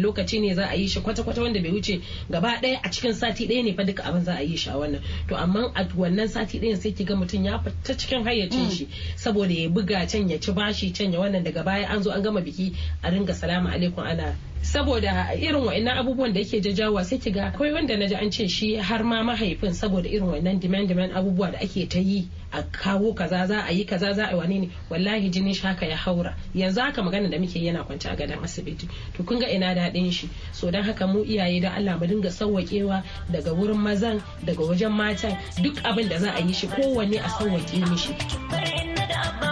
lokaci 0.00 0.40
ne 0.40 0.54
za 0.54 0.66
a 0.68 0.74
yi 0.76 0.86
shi 0.86 1.00
kwata-kwata 1.00 1.42
wanda 1.42 1.60
bai 1.60 1.72
wuce 1.72 2.00
gaba 2.30 2.60
ɗaya 2.60 2.78
a 2.84 2.88
cikin 2.90 3.14
sati 3.14 3.48
ɗaya 3.48 3.64
ne 3.64 3.72
fa 3.74 3.82
duka 3.84 4.02
abin 4.04 4.22
za 4.24 4.34
a 4.36 4.42
yi 4.44 4.56
shi 4.56 4.70
a 4.70 4.74
wannan. 4.76 5.00
To 5.28 5.34
amma 5.36 5.72
a 5.74 5.84
wannan 5.96 6.28
sati 6.28 6.60
ɗayan 6.60 6.76
sai 6.76 6.92
ki 6.92 7.04
ga 7.04 7.14
mutum 7.16 7.44
ya 7.44 7.58
fita 7.58 7.96
cikin 7.96 8.22
hayyacin 8.24 8.70
shi 8.70 8.88
saboda 9.16 9.50
ya 9.54 9.68
buga 9.70 10.06
can 10.06 10.28
ya 10.28 10.38
ci 10.38 10.52
bashi 10.52 10.90
can 10.92 11.12
ya 11.12 11.18
wannan. 11.18 11.42
Daga 11.44 11.64
baya 11.64 11.86
an 11.88 12.02
zo 12.02 12.10
an 12.12 12.22
gama 12.22 12.40
biki 12.42 12.76
a 13.02 13.10
ringa 13.10 13.32
salamu 13.34 13.66
alaikum 13.72 14.04
ana 14.06 14.36
saboda 14.62 15.34
irin 15.34 15.64
wa'annan 15.64 15.98
abubuwan 15.98 16.32
da 16.32 16.40
yake 16.40 16.60
jajawa 16.60 17.04
sai 17.04 17.18
ki 17.18 17.30
ga 17.30 17.46
akwai 17.52 17.72
wanda 17.72 17.96
na 17.96 18.06
ji 18.06 18.14
an 18.14 18.30
ce 18.30 18.48
shi 18.48 18.76
har 18.76 19.02
ma 19.04 19.22
mahaifin 19.22 19.74
saboda 19.74 20.08
irin 20.08 20.26
wa'annan 20.28 20.60
demand 20.60 20.88
demand 20.88 21.12
abubuwa 21.12 21.50
da 21.52 21.58
ake 21.60 21.88
ta 21.88 21.98
yi 21.98 22.28
a 22.52 22.62
kawo 22.62 23.14
kaza 23.14 23.46
za 23.46 23.64
a 23.64 23.72
yi 23.72 23.84
kaza 23.84 24.12
za 24.12 24.26
a 24.28 24.30
yi 24.30 24.36
wani 24.38 24.58
ne. 24.58 24.70
Wallahi 24.90 25.28
jinin 25.30 25.54
shi 25.54 25.62
haka 25.66 25.86
ya 25.86 25.96
haura. 25.96 26.36
Yanzu 26.54 26.80
haka 26.80 27.02
magana 27.02 27.28
da 27.28 27.38
muke 27.38 27.64
yana 27.64 27.84
kwance 27.84 28.08
a 28.08 28.16
gadon 28.16 28.44
asibiti. 28.44 28.88
To 29.16 29.22
kun 29.22 29.40
ga 29.40 29.48
ina 29.48 29.74
daɗin 29.74 30.12
shi. 30.12 30.28
So 30.52 30.70
don 30.70 30.82
haka 30.84 31.06
mu 31.06 31.24
iyaye 31.24 31.60
da 31.60 31.72
Allah 31.74 31.98
mu 31.98 32.06
dinga 32.06 32.28
sauwaƙewa 32.30 33.02
daga 33.32 33.52
wurin 33.54 33.78
mazan 33.78 34.22
daga 34.44 34.62
wajen 34.64 34.92
matan 34.92 35.36
duk 35.62 35.76
abin 35.84 36.08
da 36.08 36.18
za 36.18 36.30
a 36.34 36.40
yi 36.40 36.52
shi 36.52 36.66
kowanne 36.66 37.18
a 37.18 37.28
sauwaƙe 37.28 37.90
mishi. 37.90 39.51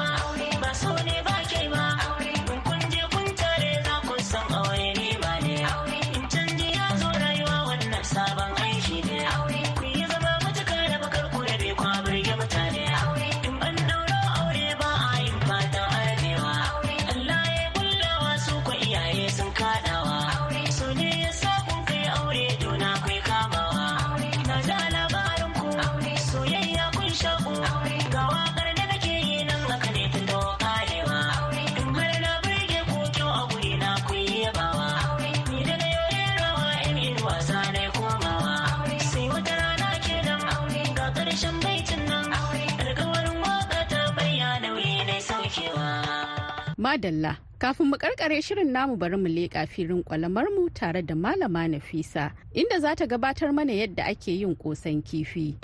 Madalla, 46.91 47.37
kafin 47.59 47.87
mu 47.87 47.97
karkare 47.97 48.43
shirin 48.43 48.73
namu 48.73 48.97
bari 48.97 49.17
mu 49.17 49.29
leƙa 49.29 49.67
filin 49.69 50.03
kwalamar 50.03 50.47
mu 50.51 50.69
tare 50.75 51.03
da 51.07 51.15
malama 51.15 51.69
Nafisa, 51.69 52.33
inda 52.53 52.81
za 52.81 52.97
ta 52.97 53.07
gabatar 53.07 53.53
mana 53.55 53.71
yadda 53.73 54.03
ake 54.11 54.33
yin 54.41 54.57
kosan 54.57 55.01
kifi. 55.03 55.55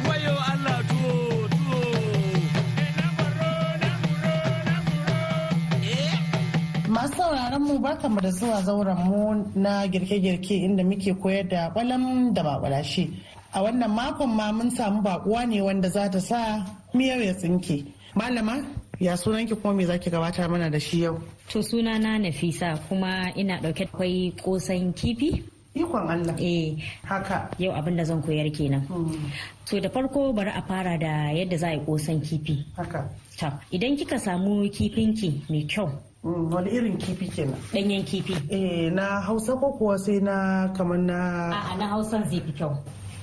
Masu 6.89 7.15
sauraron 7.17 7.63
mu 7.63 7.79
barkamu 7.81 8.21
da 8.23 8.31
zuwa 8.31 8.63
zauren 8.63 8.97
mu 8.97 9.51
na 9.57 9.85
girke-girke 9.89 10.55
inda 10.63 10.85
muke 10.85 11.13
koyar 11.19 11.49
da 11.49 11.71
kwalam 11.75 12.35
da 12.35 12.43
bakwalashe. 12.45 13.11
A 13.53 13.63
wannan 13.65 13.91
makon 13.91 14.31
ma 14.31 14.53
mun 14.53 14.71
samu 14.71 15.03
bakuwa 15.03 15.45
ne 15.49 15.61
wanda 15.61 15.89
za 15.91 16.09
ta 16.09 16.21
sa 16.21 16.63
miyau 16.95 17.19
ya 17.21 17.35
tsinke. 17.35 17.85
Malama, 18.15 18.65
ya 19.01 19.17
sunanki 19.17 19.55
kuma 19.55 19.75
me 19.75 19.85
zaki 19.87 20.11
gabatar 20.11 20.49
mana 20.51 20.71
da 20.71 20.79
shi 20.81 21.03
yau? 21.03 21.21
To 21.51 21.63
suna 21.63 21.99
na 21.99 22.19
Nafisa 22.19 22.79
kuma 22.89 23.31
ina 23.37 23.59
ɗauke 23.61 23.85
da 23.85 23.91
kwai 23.93 24.33
kosan 24.43 24.93
kifi. 24.95 25.43
Ikon 25.77 26.09
Allah. 26.09 26.35
Eh. 26.41 26.81
Haka. 27.05 27.51
Yau 27.59 27.73
abin 27.77 27.97
da 27.97 28.05
zan 28.05 28.23
koyar 28.23 28.49
kenan. 28.51 28.89
Mm, 28.89 29.31
to 29.67 29.81
da 29.81 29.89
farko 29.91 30.33
bari 30.35 30.49
a 30.51 30.63
fara 30.63 30.97
da 30.99 31.29
yadda 31.37 31.59
za 31.59 31.69
a 31.69 31.73
yi 31.77 31.81
kosan 31.85 32.21
kifi. 32.25 32.65
Haka. 32.77 33.05
To 33.39 33.53
idan 33.73 33.97
kika 33.97 34.17
samu 34.19 34.65
kifinki 34.73 35.45
mai 35.51 35.67
kyau. 35.69 35.91
Mm, 36.25 36.51
wani 36.51 36.71
irin 36.71 36.97
kifi 36.97 37.29
kenan? 37.29 37.61
Ɗanyen 37.73 38.05
kifi. 38.09 38.33
Eh 38.49 38.89
na 38.91 39.21
hausa 39.21 39.53
ko 39.61 39.77
kuwa 39.79 39.99
sai 39.99 40.21
na 40.25 40.69
kamar 40.73 40.99
na 40.99 41.19
a'a 41.53 41.77
na 41.77 41.87
hausan 41.93 42.25
zai 42.31 42.41
fi 42.41 42.53
kyau. 42.57 42.73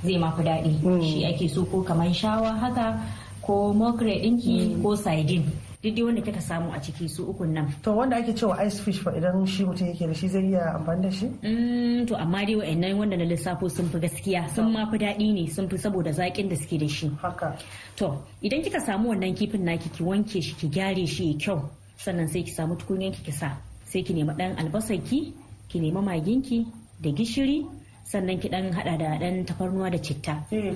Zai 0.06 0.18
ma 0.22 0.30
fi 0.38 0.44
daɗi. 0.44 0.72
Mm. 0.86 1.02
shi 1.02 1.26
ake 1.26 1.50
so 1.50 1.66
ko 1.66 1.82
kamar 1.82 2.14
shawa 2.14 2.54
haka 2.62 3.02
ko 3.42 3.74
mokre 3.74 4.22
ɗinki 4.22 4.78
ko 4.82 4.94
sardine. 4.96 5.50
Duk 5.92 6.06
wanda 6.06 6.22
kika 6.22 6.42
samu 6.42 6.72
a 6.74 6.80
ciki 6.80 7.10
su 7.10 7.26
ukun 7.26 7.52
nan. 7.54 7.68
To 7.84 7.92
wanda 7.92 8.16
ake 8.18 8.34
cewa 8.34 8.58
ice 8.66 8.80
fish 8.80 9.00
fa 9.04 9.12
idan 9.12 9.46
shi 9.46 9.66
mutum 9.66 9.88
yake 9.88 10.08
da 10.08 10.14
shi 10.14 10.28
zai 10.30 10.42
iya 10.48 10.74
amfani 10.76 11.02
da 11.04 11.12
shi? 11.12 11.26
Mm, 11.44 12.08
to 12.08 12.16
amma 12.16 12.46
dai 12.46 12.56
wa'annan 12.56 12.98
wanda 12.98 13.18
na 13.18 13.26
lissafo 13.26 13.70
sun 13.70 13.90
fi 13.90 14.00
gaskiya 14.00 14.48
sun 14.56 14.72
ma 14.72 14.86
fi 14.92 14.98
daɗi 14.98 15.34
ne 15.34 15.48
sun 15.52 15.68
fi 15.68 15.76
saboda 15.78 16.12
zaƙin 16.12 16.50
da 16.50 16.56
suke 16.56 16.80
da 16.80 16.88
shi. 16.88 17.12
Haka. 17.22 17.58
To 17.98 18.24
idan 18.42 18.64
kika 18.64 18.80
samu 18.80 19.10
wannan 19.12 19.36
kifin 19.36 19.64
naki 19.64 19.90
ki 19.90 20.04
wanke 20.04 20.42
shi 20.42 20.56
ki 20.56 20.70
gyare 20.70 21.06
shi 21.08 21.32
ya 21.34 21.38
kyau 21.38 21.60
sannan 21.98 22.28
sai 22.32 22.44
ki 22.44 22.52
samu 22.56 22.76
tukunyan 22.80 23.12
ki 23.12 23.32
sa 23.32 23.52
sai 23.86 24.04
ki 24.04 24.14
nemi 24.14 24.32
ɗan 24.40 24.56
albasar 24.64 24.98
ki 25.04 25.34
ki 25.68 25.80
nemi 25.80 26.00
maginki 26.00 26.64
da 27.04 27.10
gishiri 27.12 27.68
sannan 28.08 28.40
ki 28.40 28.48
ɗan 28.50 28.72
haɗa 28.72 28.98
da 28.98 29.20
ɗan 29.20 29.44
tafarnuwa 29.46 29.92
da 29.92 29.98
citta. 30.00 30.48
Eh 30.52 30.72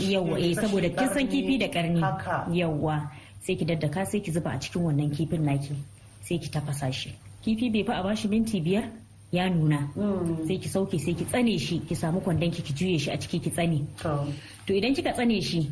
yawwa 0.00 0.40
eh 0.40 0.54
saboda 0.56 0.88
kin 0.96 1.08
san 1.12 1.28
kifi 1.28 1.58
da 1.60 1.68
karni 1.68 2.00
yawwa 2.56 3.04
sai 3.46 3.54
ki 3.56 3.64
daddaka 3.64 4.04
sai 4.06 4.20
ki 4.20 4.32
zuba 4.32 4.50
a 4.50 4.58
cikin 4.58 4.82
wannan 4.82 5.10
kifin 5.14 5.44
naki 5.46 5.74
sai 6.22 6.38
ki 6.38 6.48
tafasa 6.50 6.90
shi. 6.92 7.10
Kifi 7.42 7.70
bai 7.72 7.82
fa 7.86 7.92
a 8.00 8.02
bashi 8.02 8.28
minti 8.28 8.60
biyar 8.60 8.90
ya 9.32 9.48
nuna. 9.48 9.78
Mm, 9.94 10.46
sai 10.48 10.58
ki 10.58 10.68
sauke 10.68 10.98
sai 10.98 11.14
ki 11.14 11.24
tsane 11.24 11.58
shi 11.58 11.78
ki 11.86 11.94
samu 11.94 12.20
kwandon 12.20 12.50
ki 12.50 12.62
ki 12.62 12.72
juye 12.74 12.98
shi 12.98 13.10
a 13.10 13.16
ciki 13.18 13.38
ki 13.42 13.50
tsane. 13.50 13.86
To. 14.02 14.26
To 14.66 14.74
idan 14.74 14.94
kika 14.94 15.12
tsane 15.14 15.40
shi 15.40 15.62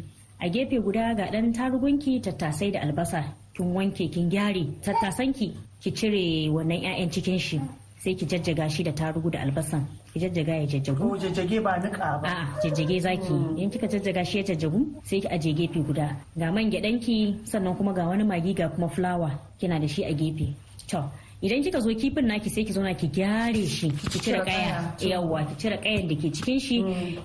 a 0.40 0.48
gefe 0.48 0.78
guda 0.84 1.14
ga 1.18 1.26
dan 1.32 1.52
tarugunki 1.52 2.20
tattasai 2.22 2.70
da 2.72 2.80
albasa 2.86 3.24
kin 3.54 3.74
wanke 3.74 4.06
kin 4.12 4.30
gyare. 4.30 4.64
Tattasanki 4.82 5.50
ki 5.82 5.90
cire 5.90 6.50
wannan 6.54 6.78
'ya'yan 6.82 7.10
cikin 7.10 7.38
shi. 7.38 7.58
Sai 8.04 8.12
ki 8.20 8.26
jajjaga 8.28 8.68
shi 8.68 8.82
da 8.84 8.92
tarugu 8.92 9.30
da 9.32 9.38
albasan. 9.40 9.84
Ki 10.12 10.20
jajjaga 10.20 10.54
ya 10.60 10.66
jajjagu. 10.72 11.08
Ko 11.10 11.16
jajjage 11.16 11.56
ba 11.64 11.72
nika 11.80 12.08
ba. 12.22 12.28
A'a 12.28 12.60
jajjage 12.64 13.00
zaki. 13.00 13.36
In 13.62 13.70
kika 13.72 13.88
jajjaga 13.88 14.24
shi 14.30 14.38
ya 14.38 14.44
jajjagu 14.50 14.80
sai 15.08 15.20
ki 15.24 15.28
aje 15.36 15.52
gefe 15.60 15.80
guda. 15.88 16.08
Ga 16.36 16.52
man 16.52 16.68
gyaɗanki 16.70 17.16
sannan 17.48 17.74
kuma 17.78 17.92
ga 17.96 18.04
wani 18.08 18.24
magi 18.24 18.52
ga 18.54 18.68
kuma 18.68 18.88
fulawa. 18.88 19.30
Kina 19.58 19.80
da 19.80 19.86
shi 19.88 20.04
a 20.04 20.12
gefe. 20.12 20.52
To 20.92 21.00
idan 21.40 21.64
kika 21.64 21.80
zo 21.80 21.94
kifin 21.96 22.26
naki 22.28 22.50
sai 22.50 22.64
ki 22.68 22.72
zauna 22.76 22.92
ki 22.94 23.08
gyare 23.08 23.64
shi. 23.76 23.88
Ki 24.12 24.18
cire 24.20 24.44
kaya 24.44 24.92
kaya. 25.00 25.08
yawwa 25.16 25.40
ki 25.48 25.54
cire 25.64 25.76
kayan 25.80 26.04
da 26.08 26.14
ke 26.20 26.28
cikin 26.36 26.60
shi 26.60 26.76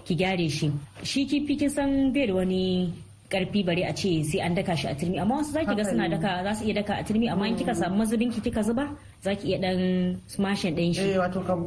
ki 0.07 0.15
gyare 0.15 0.47
shi. 0.49 0.71
Shi 1.03 1.25
kifi 1.27 1.59
kin 1.59 1.69
san 1.69 2.13
bai 2.15 2.25
da 2.31 2.33
wani 2.39 2.63
ƙarfi 3.29 3.61
bare 3.65 3.83
a 3.85 3.93
ce 3.93 4.23
sai 4.25 4.39
an 4.41 4.53
daka 4.55 4.75
shi 4.75 4.87
a 4.87 4.95
turmi. 4.95 5.19
Amma 5.21 5.35
wasu 5.37 5.51
zaki 5.53 5.75
ga 5.75 5.83
suna 5.85 6.09
daka 6.09 6.41
za 6.43 6.53
su 6.57 6.65
iya 6.65 6.73
daka 6.81 6.93
a 6.97 7.03
turmi 7.03 7.29
amma 7.29 7.45
in 7.47 7.55
kika 7.55 7.75
samu 7.77 8.01
mazubin 8.01 8.33
ki 8.33 8.41
kika 8.41 8.63
zuba 8.65 8.89
zaki 9.21 9.47
iya 9.53 9.57
dan 9.61 9.77
smashin 10.27 10.75
din 10.75 10.93
shi. 10.93 11.13
Eh 11.13 11.17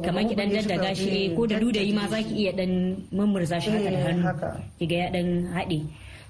kamar 0.03 0.23
ki 0.27 0.35
dan 0.35 0.49
daddaga 0.51 0.91
shi 0.95 1.31
ko 1.35 1.47
da 1.47 1.59
dudayi 1.59 1.93
ma 1.95 2.07
zaki 2.11 2.35
iya 2.35 2.51
dan 2.51 2.99
mummurza 3.11 3.61
shi 3.63 3.71
haka 3.71 3.89
da 3.91 3.99
Eh, 3.99 4.03
hannu. 4.03 4.23
ki 4.79 4.85
ga 4.91 4.95
ya 4.95 5.07
dan 5.15 5.27
haɗe. 5.55 5.79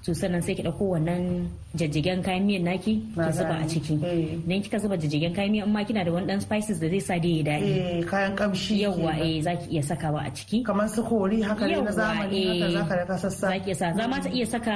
To 0.04 0.12
sannan 0.14 0.42
sai 0.44 0.54
ki 0.54 0.62
ɗauko 0.62 0.84
wannan 1.00 1.48
jajjigen 1.80 2.20
kayan 2.22 2.44
miyan 2.46 2.64
naki 2.68 2.94
Na 3.16 3.24
ki 3.26 3.32
zuba 3.32 3.54
a 3.56 3.64
ciki. 3.68 3.94
Eh. 4.04 4.36
idan 4.36 4.60
kika 4.62 4.78
zuba 4.78 4.96
jajjigen 5.00 5.32
kayan 5.34 5.50
miyan 5.52 5.64
amma 5.68 5.80
kina 5.84 6.04
da 6.04 6.12
wani 6.12 6.26
dan 6.28 6.40
spices 6.44 6.76
da 6.78 6.88
zai 6.92 7.00
sa 7.00 7.14
dai 7.18 7.32
ya 7.40 7.42
daɗi. 7.48 7.72
Eh 7.72 8.04
kayan 8.10 8.36
kamshi 8.36 8.74
kenan. 8.84 9.16
eh 9.24 9.40
zaki 9.46 9.66
iya 9.72 9.82
sakawa 9.82 10.20
a 10.28 10.30
ciki. 10.36 10.60
Kamar 10.64 10.88
su 10.92 11.00
kori 11.08 11.40
haka 11.42 11.64
ne 11.66 11.80
na 11.80 11.90
zamani 11.90 12.40
haka 12.44 12.66
eh. 12.68 12.72
zaka 12.76 12.94
raka 13.00 13.16
sassa. 13.18 13.46
zaki 13.48 13.66
iya 13.72 13.74
sa. 13.80 13.86
Za 13.96 14.04
ma 14.08 14.16
ta 14.20 14.28
iya 14.28 14.46
saka 14.46 14.74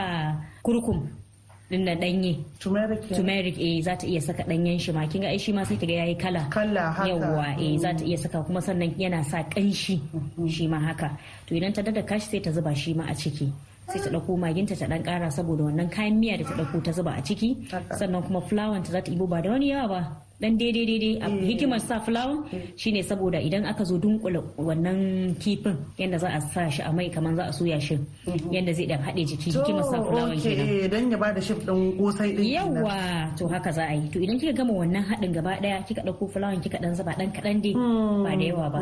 kurkum 0.64 0.98
din 1.70 1.84
na 1.84 1.92
ɗanye. 1.94 2.32
Turmeric 3.12 3.56
eh 3.60 3.82
za 3.84 3.96
ta 4.00 4.06
iya 4.08 4.20
saka 4.24 4.42
ɗanyen 4.48 4.80
shi 4.80 4.92
ma. 4.96 5.04
Kin 5.06 5.20
ga 5.22 5.28
ai 5.28 5.36
shi 5.38 5.52
ma 5.52 5.60
sai 5.68 5.76
kiga 5.76 5.92
yayi 6.08 6.16
kala. 6.16 6.48
Kala 6.48 6.88
haka. 6.96 7.04
Yawwa 7.08 7.52
eh 7.60 7.76
za 7.76 7.92
ta 7.92 8.00
iya 8.04 8.16
saka 8.16 8.40
kuma 8.48 8.60
sannan 8.64 8.96
yana 8.96 9.20
sa 9.28 9.44
ƙanshi 9.44 10.00
shi 10.48 10.64
ma 10.72 10.78
haka. 10.80 11.12
To 11.46 11.52
idan 11.54 11.72
ta 11.76 11.82
dada 11.84 12.00
kashi 12.02 12.28
sai 12.32 12.40
ta 12.40 12.48
zuba 12.50 12.72
shi 12.74 12.94
ma 12.96 13.04
a 13.04 13.12
ciki. 13.14 13.52
Sai 13.88 14.00
ta 14.04 14.10
ɗauko 14.10 14.36
maginta 14.36 14.74
ta 14.76 14.86
ɗan 14.86 15.02
ƙara 15.02 15.30
saboda 15.30 15.64
wannan 15.64 15.88
kayan 15.90 16.18
miya 16.20 16.36
da 16.38 16.44
ta 16.44 16.54
ɗauko 16.54 16.82
ta 16.84 16.92
zuba 16.92 17.12
a 17.16 17.22
ciki. 17.22 17.56
Sannan 17.98 18.22
kuma 18.22 18.40
fulawan 18.40 18.82
ta 18.84 18.92
za 18.92 19.00
ta 19.00 19.10
ibo 19.12 19.26
ba 19.26 19.40
da 19.42 19.50
wani 19.50 19.68
yawa 19.70 19.88
ba. 19.88 20.27
Dan 20.38 20.54
daidai 20.54 20.86
daidai 20.86 21.12
a 21.18 21.26
hikimar 21.34 21.82
sa 21.82 21.98
fulawan 21.98 22.46
shine 22.78 23.02
saboda 23.02 23.42
idan 23.42 23.66
aka 23.66 23.82
zo 23.82 23.98
dunkula 23.98 24.38
wannan 24.54 25.34
kifin 25.42 25.74
yadda 25.98 26.14
za 26.22 26.28
a 26.30 26.40
sa 26.54 26.62
shi 26.70 26.78
a 26.86 26.90
mai 26.94 27.10
kamar 27.10 27.34
za 27.34 27.44
a 27.50 27.52
soya 27.58 27.74
shi 27.82 27.98
yadda 28.54 28.70
zai 28.70 28.86
dan 28.86 29.02
haɗe 29.02 29.22
jiki 29.26 29.50
hikimar 29.50 29.82
sa 29.90 29.98
fulawan 29.98 30.38
kenan. 30.38 30.86
dan 30.94 31.10
ya 31.10 31.18
ba 31.18 31.34
da 31.34 31.40
shif 31.42 31.58
din 31.66 31.98
kosai 31.98 32.38
din. 32.38 32.54
Yawwa 32.54 33.34
to 33.34 33.50
haka 33.50 33.70
za 33.74 33.82
a 33.90 33.94
yi. 33.98 34.06
To 34.14 34.18
idan 34.22 34.38
kika 34.38 34.54
gama 34.62 34.72
wannan 34.78 35.02
haɗin 35.10 35.30
gaba 35.34 35.52
ɗaya 35.62 35.82
kika 35.90 36.02
ɗauko 36.06 36.24
fulawan 36.30 36.62
kika 36.62 36.78
ɗan 36.78 36.92
zuba 36.94 37.12
ɗan 37.18 37.30
kaɗan 37.34 37.56
dai 37.62 37.74
ba 38.24 38.30
da 38.38 38.44
yawa 38.46 38.66
ba. 38.74 38.78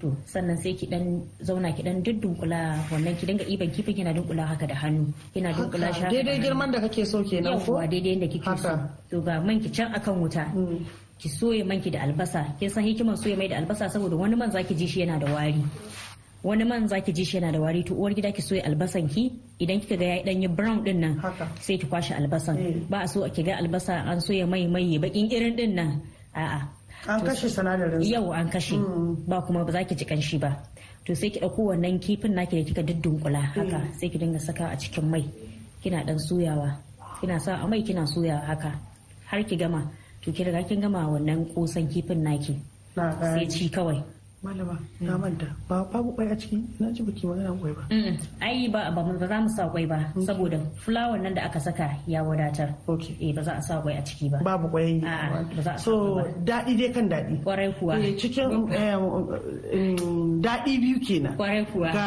To 0.00 0.08
sannan 0.32 0.56
sai 0.56 0.72
ki 0.72 0.86
ɗan 0.88 1.04
zauna 1.46 1.68
ki 1.76 1.82
ɗan 1.84 2.00
duddunkula 2.04 2.60
wannan 2.90 3.12
ki 3.20 3.24
dinga 3.28 3.44
ɗiban 3.44 3.68
kifin 3.76 3.92
kina 3.94 4.12
dunkula 4.16 4.42
haka 4.48 4.64
da 4.72 4.74
hannu. 4.80 5.04
Kina 5.36 5.52
dunkula 5.52 5.92
shi 5.92 6.02
daidai 6.08 6.40
girman 6.40 6.72
da 6.72 6.80
kake 6.80 7.04
so 7.04 7.20
kenan 7.28 7.60
ko? 7.60 7.76
yawwa 7.76 7.84
daidai 7.92 8.12
yadda 8.16 8.28
kike 8.32 8.52
so. 8.56 8.72
To 9.12 9.20
ga 9.20 9.36
man 9.44 9.60
ki 9.60 9.68
can 9.68 9.92
akan 9.92 10.14
wuta. 10.24 10.44
Ki 11.24 11.30
soya 11.32 11.64
man 11.64 11.80
ki 11.80 11.90
da 11.90 12.00
albasa. 12.04 12.44
Kin 12.60 12.68
san 12.68 12.84
hikimar 12.84 13.16
soya 13.16 13.36
mai 13.40 13.48
da 13.48 13.56
albasa 13.56 13.88
saboda 13.88 14.12
wani 14.22 14.36
man 14.36 14.50
zaki 14.52 14.74
ji 14.76 14.86
shi 14.86 15.00
yana 15.00 15.16
da 15.18 15.32
wari. 15.32 15.56
Wani 16.44 16.64
man 16.68 16.84
zaki 16.88 17.12
ji 17.16 17.24
shi 17.24 17.38
yana 17.40 17.50
da 17.52 17.60
wari. 17.64 17.82
To 17.88 17.94
uwar 17.96 18.12
gida 18.12 18.28
ki 18.36 18.42
soya 18.44 18.60
albasan 18.68 19.08
ki. 19.08 19.24
Idan 19.58 19.80
kika 19.80 19.96
ga 19.96 20.04
yayi 20.04 20.24
danyi 20.28 20.48
brown 20.56 20.84
ɗin 20.84 20.98
nan 21.00 21.14
sai 21.64 21.78
ki 21.80 21.86
kwashe 21.88 22.12
albasan. 22.20 22.56
Mm. 22.60 22.88
ba 22.92 22.98
a 23.04 23.08
so 23.08 23.24
ki 23.30 23.42
ga 23.42 23.56
albasa 23.56 23.94
an 24.04 24.20
soya 24.20 24.44
mai 24.46 24.66
mai 24.68 24.98
bakin 25.00 25.30
irin 25.32 25.56
ɗin 25.56 25.72
nan. 25.80 25.90
A'a. 26.36 26.60
An 27.08 27.20
kashe 27.24 27.48
sinadarin 27.48 28.04
sa. 28.04 28.10
yau 28.20 28.28
an 28.36 28.50
kashe. 28.52 28.76
Ba 29.26 29.40
kuma 29.48 29.64
ba 29.64 29.72
za 29.72 29.80
ki 29.88 29.94
ji 29.96 30.04
kanshi 30.04 30.36
ba. 30.38 30.52
To 31.08 31.14
sai 31.16 31.30
ki 31.32 31.40
ɗauko 31.40 31.72
wannan 31.72 31.96
kifin 32.04 32.34
naki 32.36 32.60
da 32.60 32.64
kika 32.68 32.82
duddunkula 32.84 33.40
haka 33.56 33.80
sai 33.98 34.08
ki 34.12 34.18
dinga 34.20 34.40
saka 34.40 34.64
a 34.68 34.76
cikin 34.76 35.08
mai. 35.08 35.24
Kina 35.80 36.04
dan 36.04 36.18
soyawa. 36.20 36.76
Kina 37.20 37.40
sa 37.40 37.64
a 37.64 37.66
mai 37.66 37.80
kina 37.80 38.04
soyawa 38.04 38.44
haka. 38.44 38.72
Har 39.32 39.40
ki 39.48 39.56
gama. 39.56 39.88
To 40.24 40.32
ki 40.32 40.44
riga 40.44 40.62
kin 40.68 40.80
gama 40.80 41.04
wannan 41.08 41.44
kosan 41.54 41.88
kifin 41.88 42.22
naki. 42.24 42.56
Na 42.96 43.12
sai 43.20 43.46
ci 43.48 43.68
kawai. 43.68 44.02
Malama 44.44 44.76
na 45.00 45.16
manta. 45.16 45.46
Ba 45.68 45.76
babu 45.92 46.12
kwai 46.12 46.28
a 46.28 46.36
ciki. 46.36 46.58
Na 46.80 46.92
ji 46.92 47.00
baki 47.02 47.24
magana 47.26 47.50
kwai 47.60 47.72
ba. 47.78 47.82
Ai 48.44 48.68
ba 48.68 48.80
ba 48.94 49.00
ba 49.02 49.12
za 49.30 49.36
mu 49.40 49.48
sa 49.56 49.64
kwai 49.72 49.86
ba. 49.88 49.98
Saboda 50.26 50.58
fulawar 50.84 51.18
nan 51.24 51.32
da 51.34 51.42
aka 51.48 51.58
saka 51.66 51.86
ya 52.06 52.20
wadatar. 52.20 52.68
Okay 52.86 53.16
eh 53.24 53.32
ba 53.36 53.40
za 53.42 53.52
a 53.56 53.62
sa 53.64 53.80
kwai 53.80 53.96
a 53.96 54.02
ciki 54.04 54.28
ba. 54.32 54.38
Babu 54.44 54.68
kwai. 54.68 55.00
So 55.80 56.20
daɗi 56.44 56.72
dai 56.76 56.90
kan 56.94 57.06
daɗi. 57.08 57.34
Kwarai 57.44 57.72
kuwa. 57.80 57.94
Eh, 58.04 58.12
cikin 58.20 58.68
eh, 58.68 58.92
mm, 59.00 60.44
daɗi 60.44 60.72
biyu 60.82 60.98
kenan. 61.06 61.32
Kwarai 61.40 61.64
kuwa. 61.72 61.88
Ga 61.96 62.06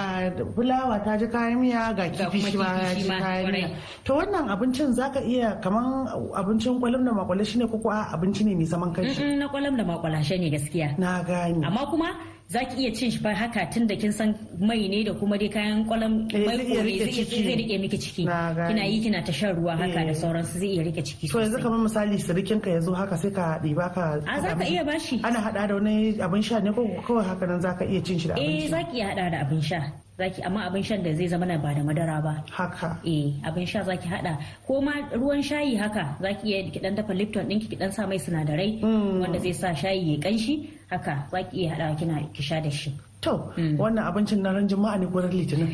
fulawa 0.55 0.95
ta 1.05 1.17
ji 1.17 1.25
kayan 1.33 1.57
miya 1.61 1.89
ga 1.97 2.05
kifi 2.13 2.39
shi 2.53 2.57
ma 2.57 2.69
ya 2.85 2.93
ji 2.93 3.03
kayan 3.09 3.49
miya. 3.51 3.67
to 4.05 4.13
wannan 4.13 4.45
abincin 4.53 4.93
zaka 4.93 5.19
iya 5.25 5.57
kaman 5.63 6.05
abincin 6.37 6.77
kwalam 6.79 7.01
da 7.05 7.11
makwale 7.17 7.41
shine 7.45 7.65
ko 7.67 7.77
ko 7.81 7.89
abinci 7.89 8.45
ne 8.45 8.53
mai 8.55 8.65
zaman 8.69 8.93
kanshi? 8.93 9.25
Na 9.41 9.49
kwalam 9.49 9.73
da 9.77 9.81
makwalashe 9.83 10.37
ne 10.37 10.49
gaskiya. 10.53 10.93
Na 11.01 11.23
gani 11.25 11.65
amma 11.65 11.81
kuma 11.89 12.09
za 12.49 12.59
ki 12.63 12.75
iya 12.81 12.91
cin 12.95 13.11
shi 13.11 13.19
fa 13.19 13.33
haka 13.35 13.65
tun 13.73 13.87
da 13.87 13.95
kin 13.95 14.11
san 14.11 14.35
mai 14.59 14.87
ne 14.87 15.03
da 15.03 15.13
kuma 15.13 15.37
dai 15.37 15.49
kayan 15.49 15.83
kwalam 15.85 16.27
Eh, 16.33 16.45
mai 16.45 16.57
zai 16.57 16.65
iya 16.65 16.83
ne 16.83 16.91
riƙe 16.91 17.43
zai 17.43 17.55
riƙe 17.59 17.79
miki 17.79 17.97
ciki. 17.99 18.23
Kina 18.67 18.83
yi 18.87 19.01
kina 19.03 19.21
ta 19.23 19.31
shan 19.31 19.55
ruwa 19.55 19.75
haka 19.75 19.99
Eh. 19.99 20.07
da 20.07 20.13
sauransu 20.13 20.59
zai 20.59 20.67
iya 20.71 20.83
riƙe 20.83 21.03
ciki 21.03 21.27
to 21.27 21.39
yanzu 21.39 21.59
kamar 21.61 21.79
misali 21.79 22.15
sirikin 22.17 22.61
ka 22.63 22.69
ya 22.69 22.79
zo 22.79 22.93
haka 22.93 23.17
sai 23.17 23.31
ka 23.31 23.59
ɗiba 23.63 23.93
ka 23.93 24.19
a 24.25 24.39
za 24.41 24.55
ka 24.55 24.63
iya 24.63 24.83
bashi 24.85 25.19
ana 25.23 25.39
hada 25.39 25.67
da 25.67 25.73
wani 25.75 26.15
abin 26.23 26.41
sha 26.41 26.59
ne 26.59 26.71
ko 26.71 26.87
kawai 27.07 27.25
haka 27.25 27.45
nan 27.47 27.59
zaka 27.61 27.83
iya 27.85 28.01
cin 28.03 28.19
shi 28.19 28.27
da 28.27 28.35
eh 28.35 28.43
abinci 28.47 28.69
za 28.69 28.79
ki 28.83 28.97
iya 28.97 29.07
hada 29.11 29.29
da 29.29 29.37
abin 29.43 29.61
sha. 29.61 29.81
Zaki 30.17 30.41
amma 30.43 30.65
abin 30.65 30.83
shan 30.83 31.03
da 31.03 31.13
zai 31.13 31.27
zama 31.27 31.45
na 31.45 31.57
ba 31.57 31.73
da 31.73 31.81
madara 31.83 32.21
ba. 32.23 32.43
Haka. 32.51 32.97
Eh 33.05 33.33
abin 33.45 33.65
sha 33.67 33.83
zaki 33.83 34.07
hada 34.09 34.37
ko 34.67 34.81
ma 34.81 34.91
ruwan 35.13 35.41
shayi 35.43 35.77
haka 35.77 36.17
zaki 36.21 36.47
iya 36.49 36.71
ki 36.71 36.79
dan 36.79 36.95
dafa 36.95 37.13
lipton 37.13 37.45
ɗinki 37.47 37.69
ki 37.69 37.75
dan 37.77 37.91
sa 37.91 38.07
mai 38.07 38.17
sinadarai 38.17 38.81
wanda 39.21 39.39
zai 39.39 39.53
sa 39.53 39.73
shayi 39.73 40.13
ya 40.13 40.17
kanshi 40.19 40.69
haka 40.89 41.27
zaki 41.31 41.57
iya 41.61 41.75
hada 41.77 41.95
kina 41.95 42.17
ki 42.33 42.41
sha 42.43 42.59
da 42.61 42.69
shi. 42.69 42.91
To 43.21 43.33
wannan 43.81 44.05
abincin 44.07 44.41
na 44.45 44.51
ran 44.53 44.67
juma'a 44.69 44.97
ne 44.99 45.05
ko 45.07 45.19
ran 45.19 45.31
litinin? 45.31 45.73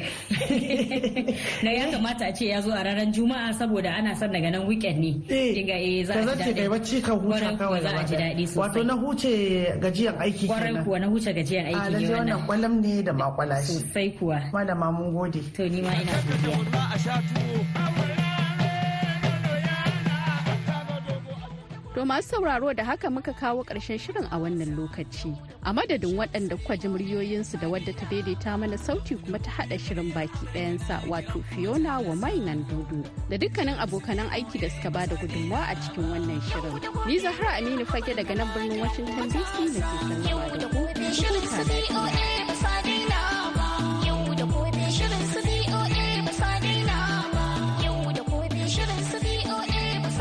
Na 1.64 1.70
ya 1.72 1.92
kamata 1.92 2.26
a 2.30 2.34
ce 2.34 2.46
ya 2.48 2.62
zo 2.62 2.72
a 2.72 2.84
ranar 2.84 3.12
juma'a 3.12 3.52
saboda 3.54 3.92
ana 4.00 4.16
son 4.16 4.32
daga 4.32 4.50
nan 4.52 4.66
weekend 4.68 5.00
ne. 5.00 5.12
Kinga 5.28 5.76
eh 5.76 6.06
za 6.08 6.14
a 6.14 6.36
ji 6.40 6.54
kai 6.54 6.54
daɗi. 6.64 6.70
bacci 6.72 7.02
ka 7.04 7.12
huta 7.14 7.36
Kwarai 7.36 7.58
kawai 7.60 7.82
za 7.84 7.90
a 8.00 8.04
ji 8.08 8.16
daɗi 8.16 8.44
sosai. 8.48 8.60
wato 8.64 8.80
na 8.84 8.94
huce 8.96 9.32
gajiyan 9.84 10.16
aiki 10.24 10.48
ƙwarai 10.48 10.72
kenan. 10.72 10.84
kuwa 10.86 11.00
na 11.00 11.08
huce 11.08 11.30
gajiyan 11.36 11.66
a 11.66 11.68
aiki 11.68 11.84
ne 11.84 11.92
lalle 11.92 12.08
wannan 12.16 12.34
wannan. 12.34 12.46
kwalam 12.48 12.74
ne 12.82 12.94
da 13.04 13.14
makwalashi 13.14 13.74
sosai 13.84 14.10
kuwa. 14.18 14.38
Malama 14.54 14.88
mun 14.92 15.12
gode. 15.14 15.42
To 15.56 15.68
ni 15.70 15.82
ma 15.82 15.92
ina 15.92 16.16
godiya. 16.24 17.93
To 22.04 22.08
masu 22.10 22.30
sauraro 22.36 22.74
da 22.76 22.84
haka 22.84 23.10
muka 23.10 23.32
kawo 23.34 23.64
ƙarshen 23.64 23.98
shirin 23.98 24.28
a 24.30 24.38
wannan 24.38 24.76
lokaci. 24.76 25.38
A 25.64 25.72
madadin 25.74 26.18
waɗanda 26.18 26.58
kwa 26.66 26.76
ji 26.76 26.88
muryoyinsu 26.90 27.58
da 27.62 27.68
wadda 27.70 27.94
ta 27.96 28.06
daidaita 28.12 28.60
mana 28.60 28.76
sauti 28.78 29.16
kuma 29.24 29.40
ta 29.40 29.50
haɗa 29.52 29.80
shirin 29.80 30.12
baki 30.12 30.46
ɗayansa 30.54 31.00
wato 31.08 31.42
Fiona 31.56 32.02
wa 32.02 32.14
mainan 32.14 32.66
dudu 32.68 33.06
da 33.30 33.38
dukkanin 33.38 33.80
abokanan 33.80 34.28
aiki 34.36 34.60
da 34.60 34.68
suka 34.70 34.92
ba 34.92 35.08
da 35.08 35.16
gudunmawa 35.16 35.64
a 35.72 35.76
cikin 35.80 36.04
wannan 36.12 36.42
shirin. 36.42 37.06
Ni 37.08 37.20
Zahra 37.20 37.56
Aminu 37.56 37.86
Fage 37.88 38.14
daga 38.14 38.36
nan 38.36 38.48
birnin 38.52 38.80
Washington 38.82 39.30
DC 39.32 39.80
da 39.80 39.88
ke 40.52 40.60
da 40.60 40.68
ku. 40.68 40.84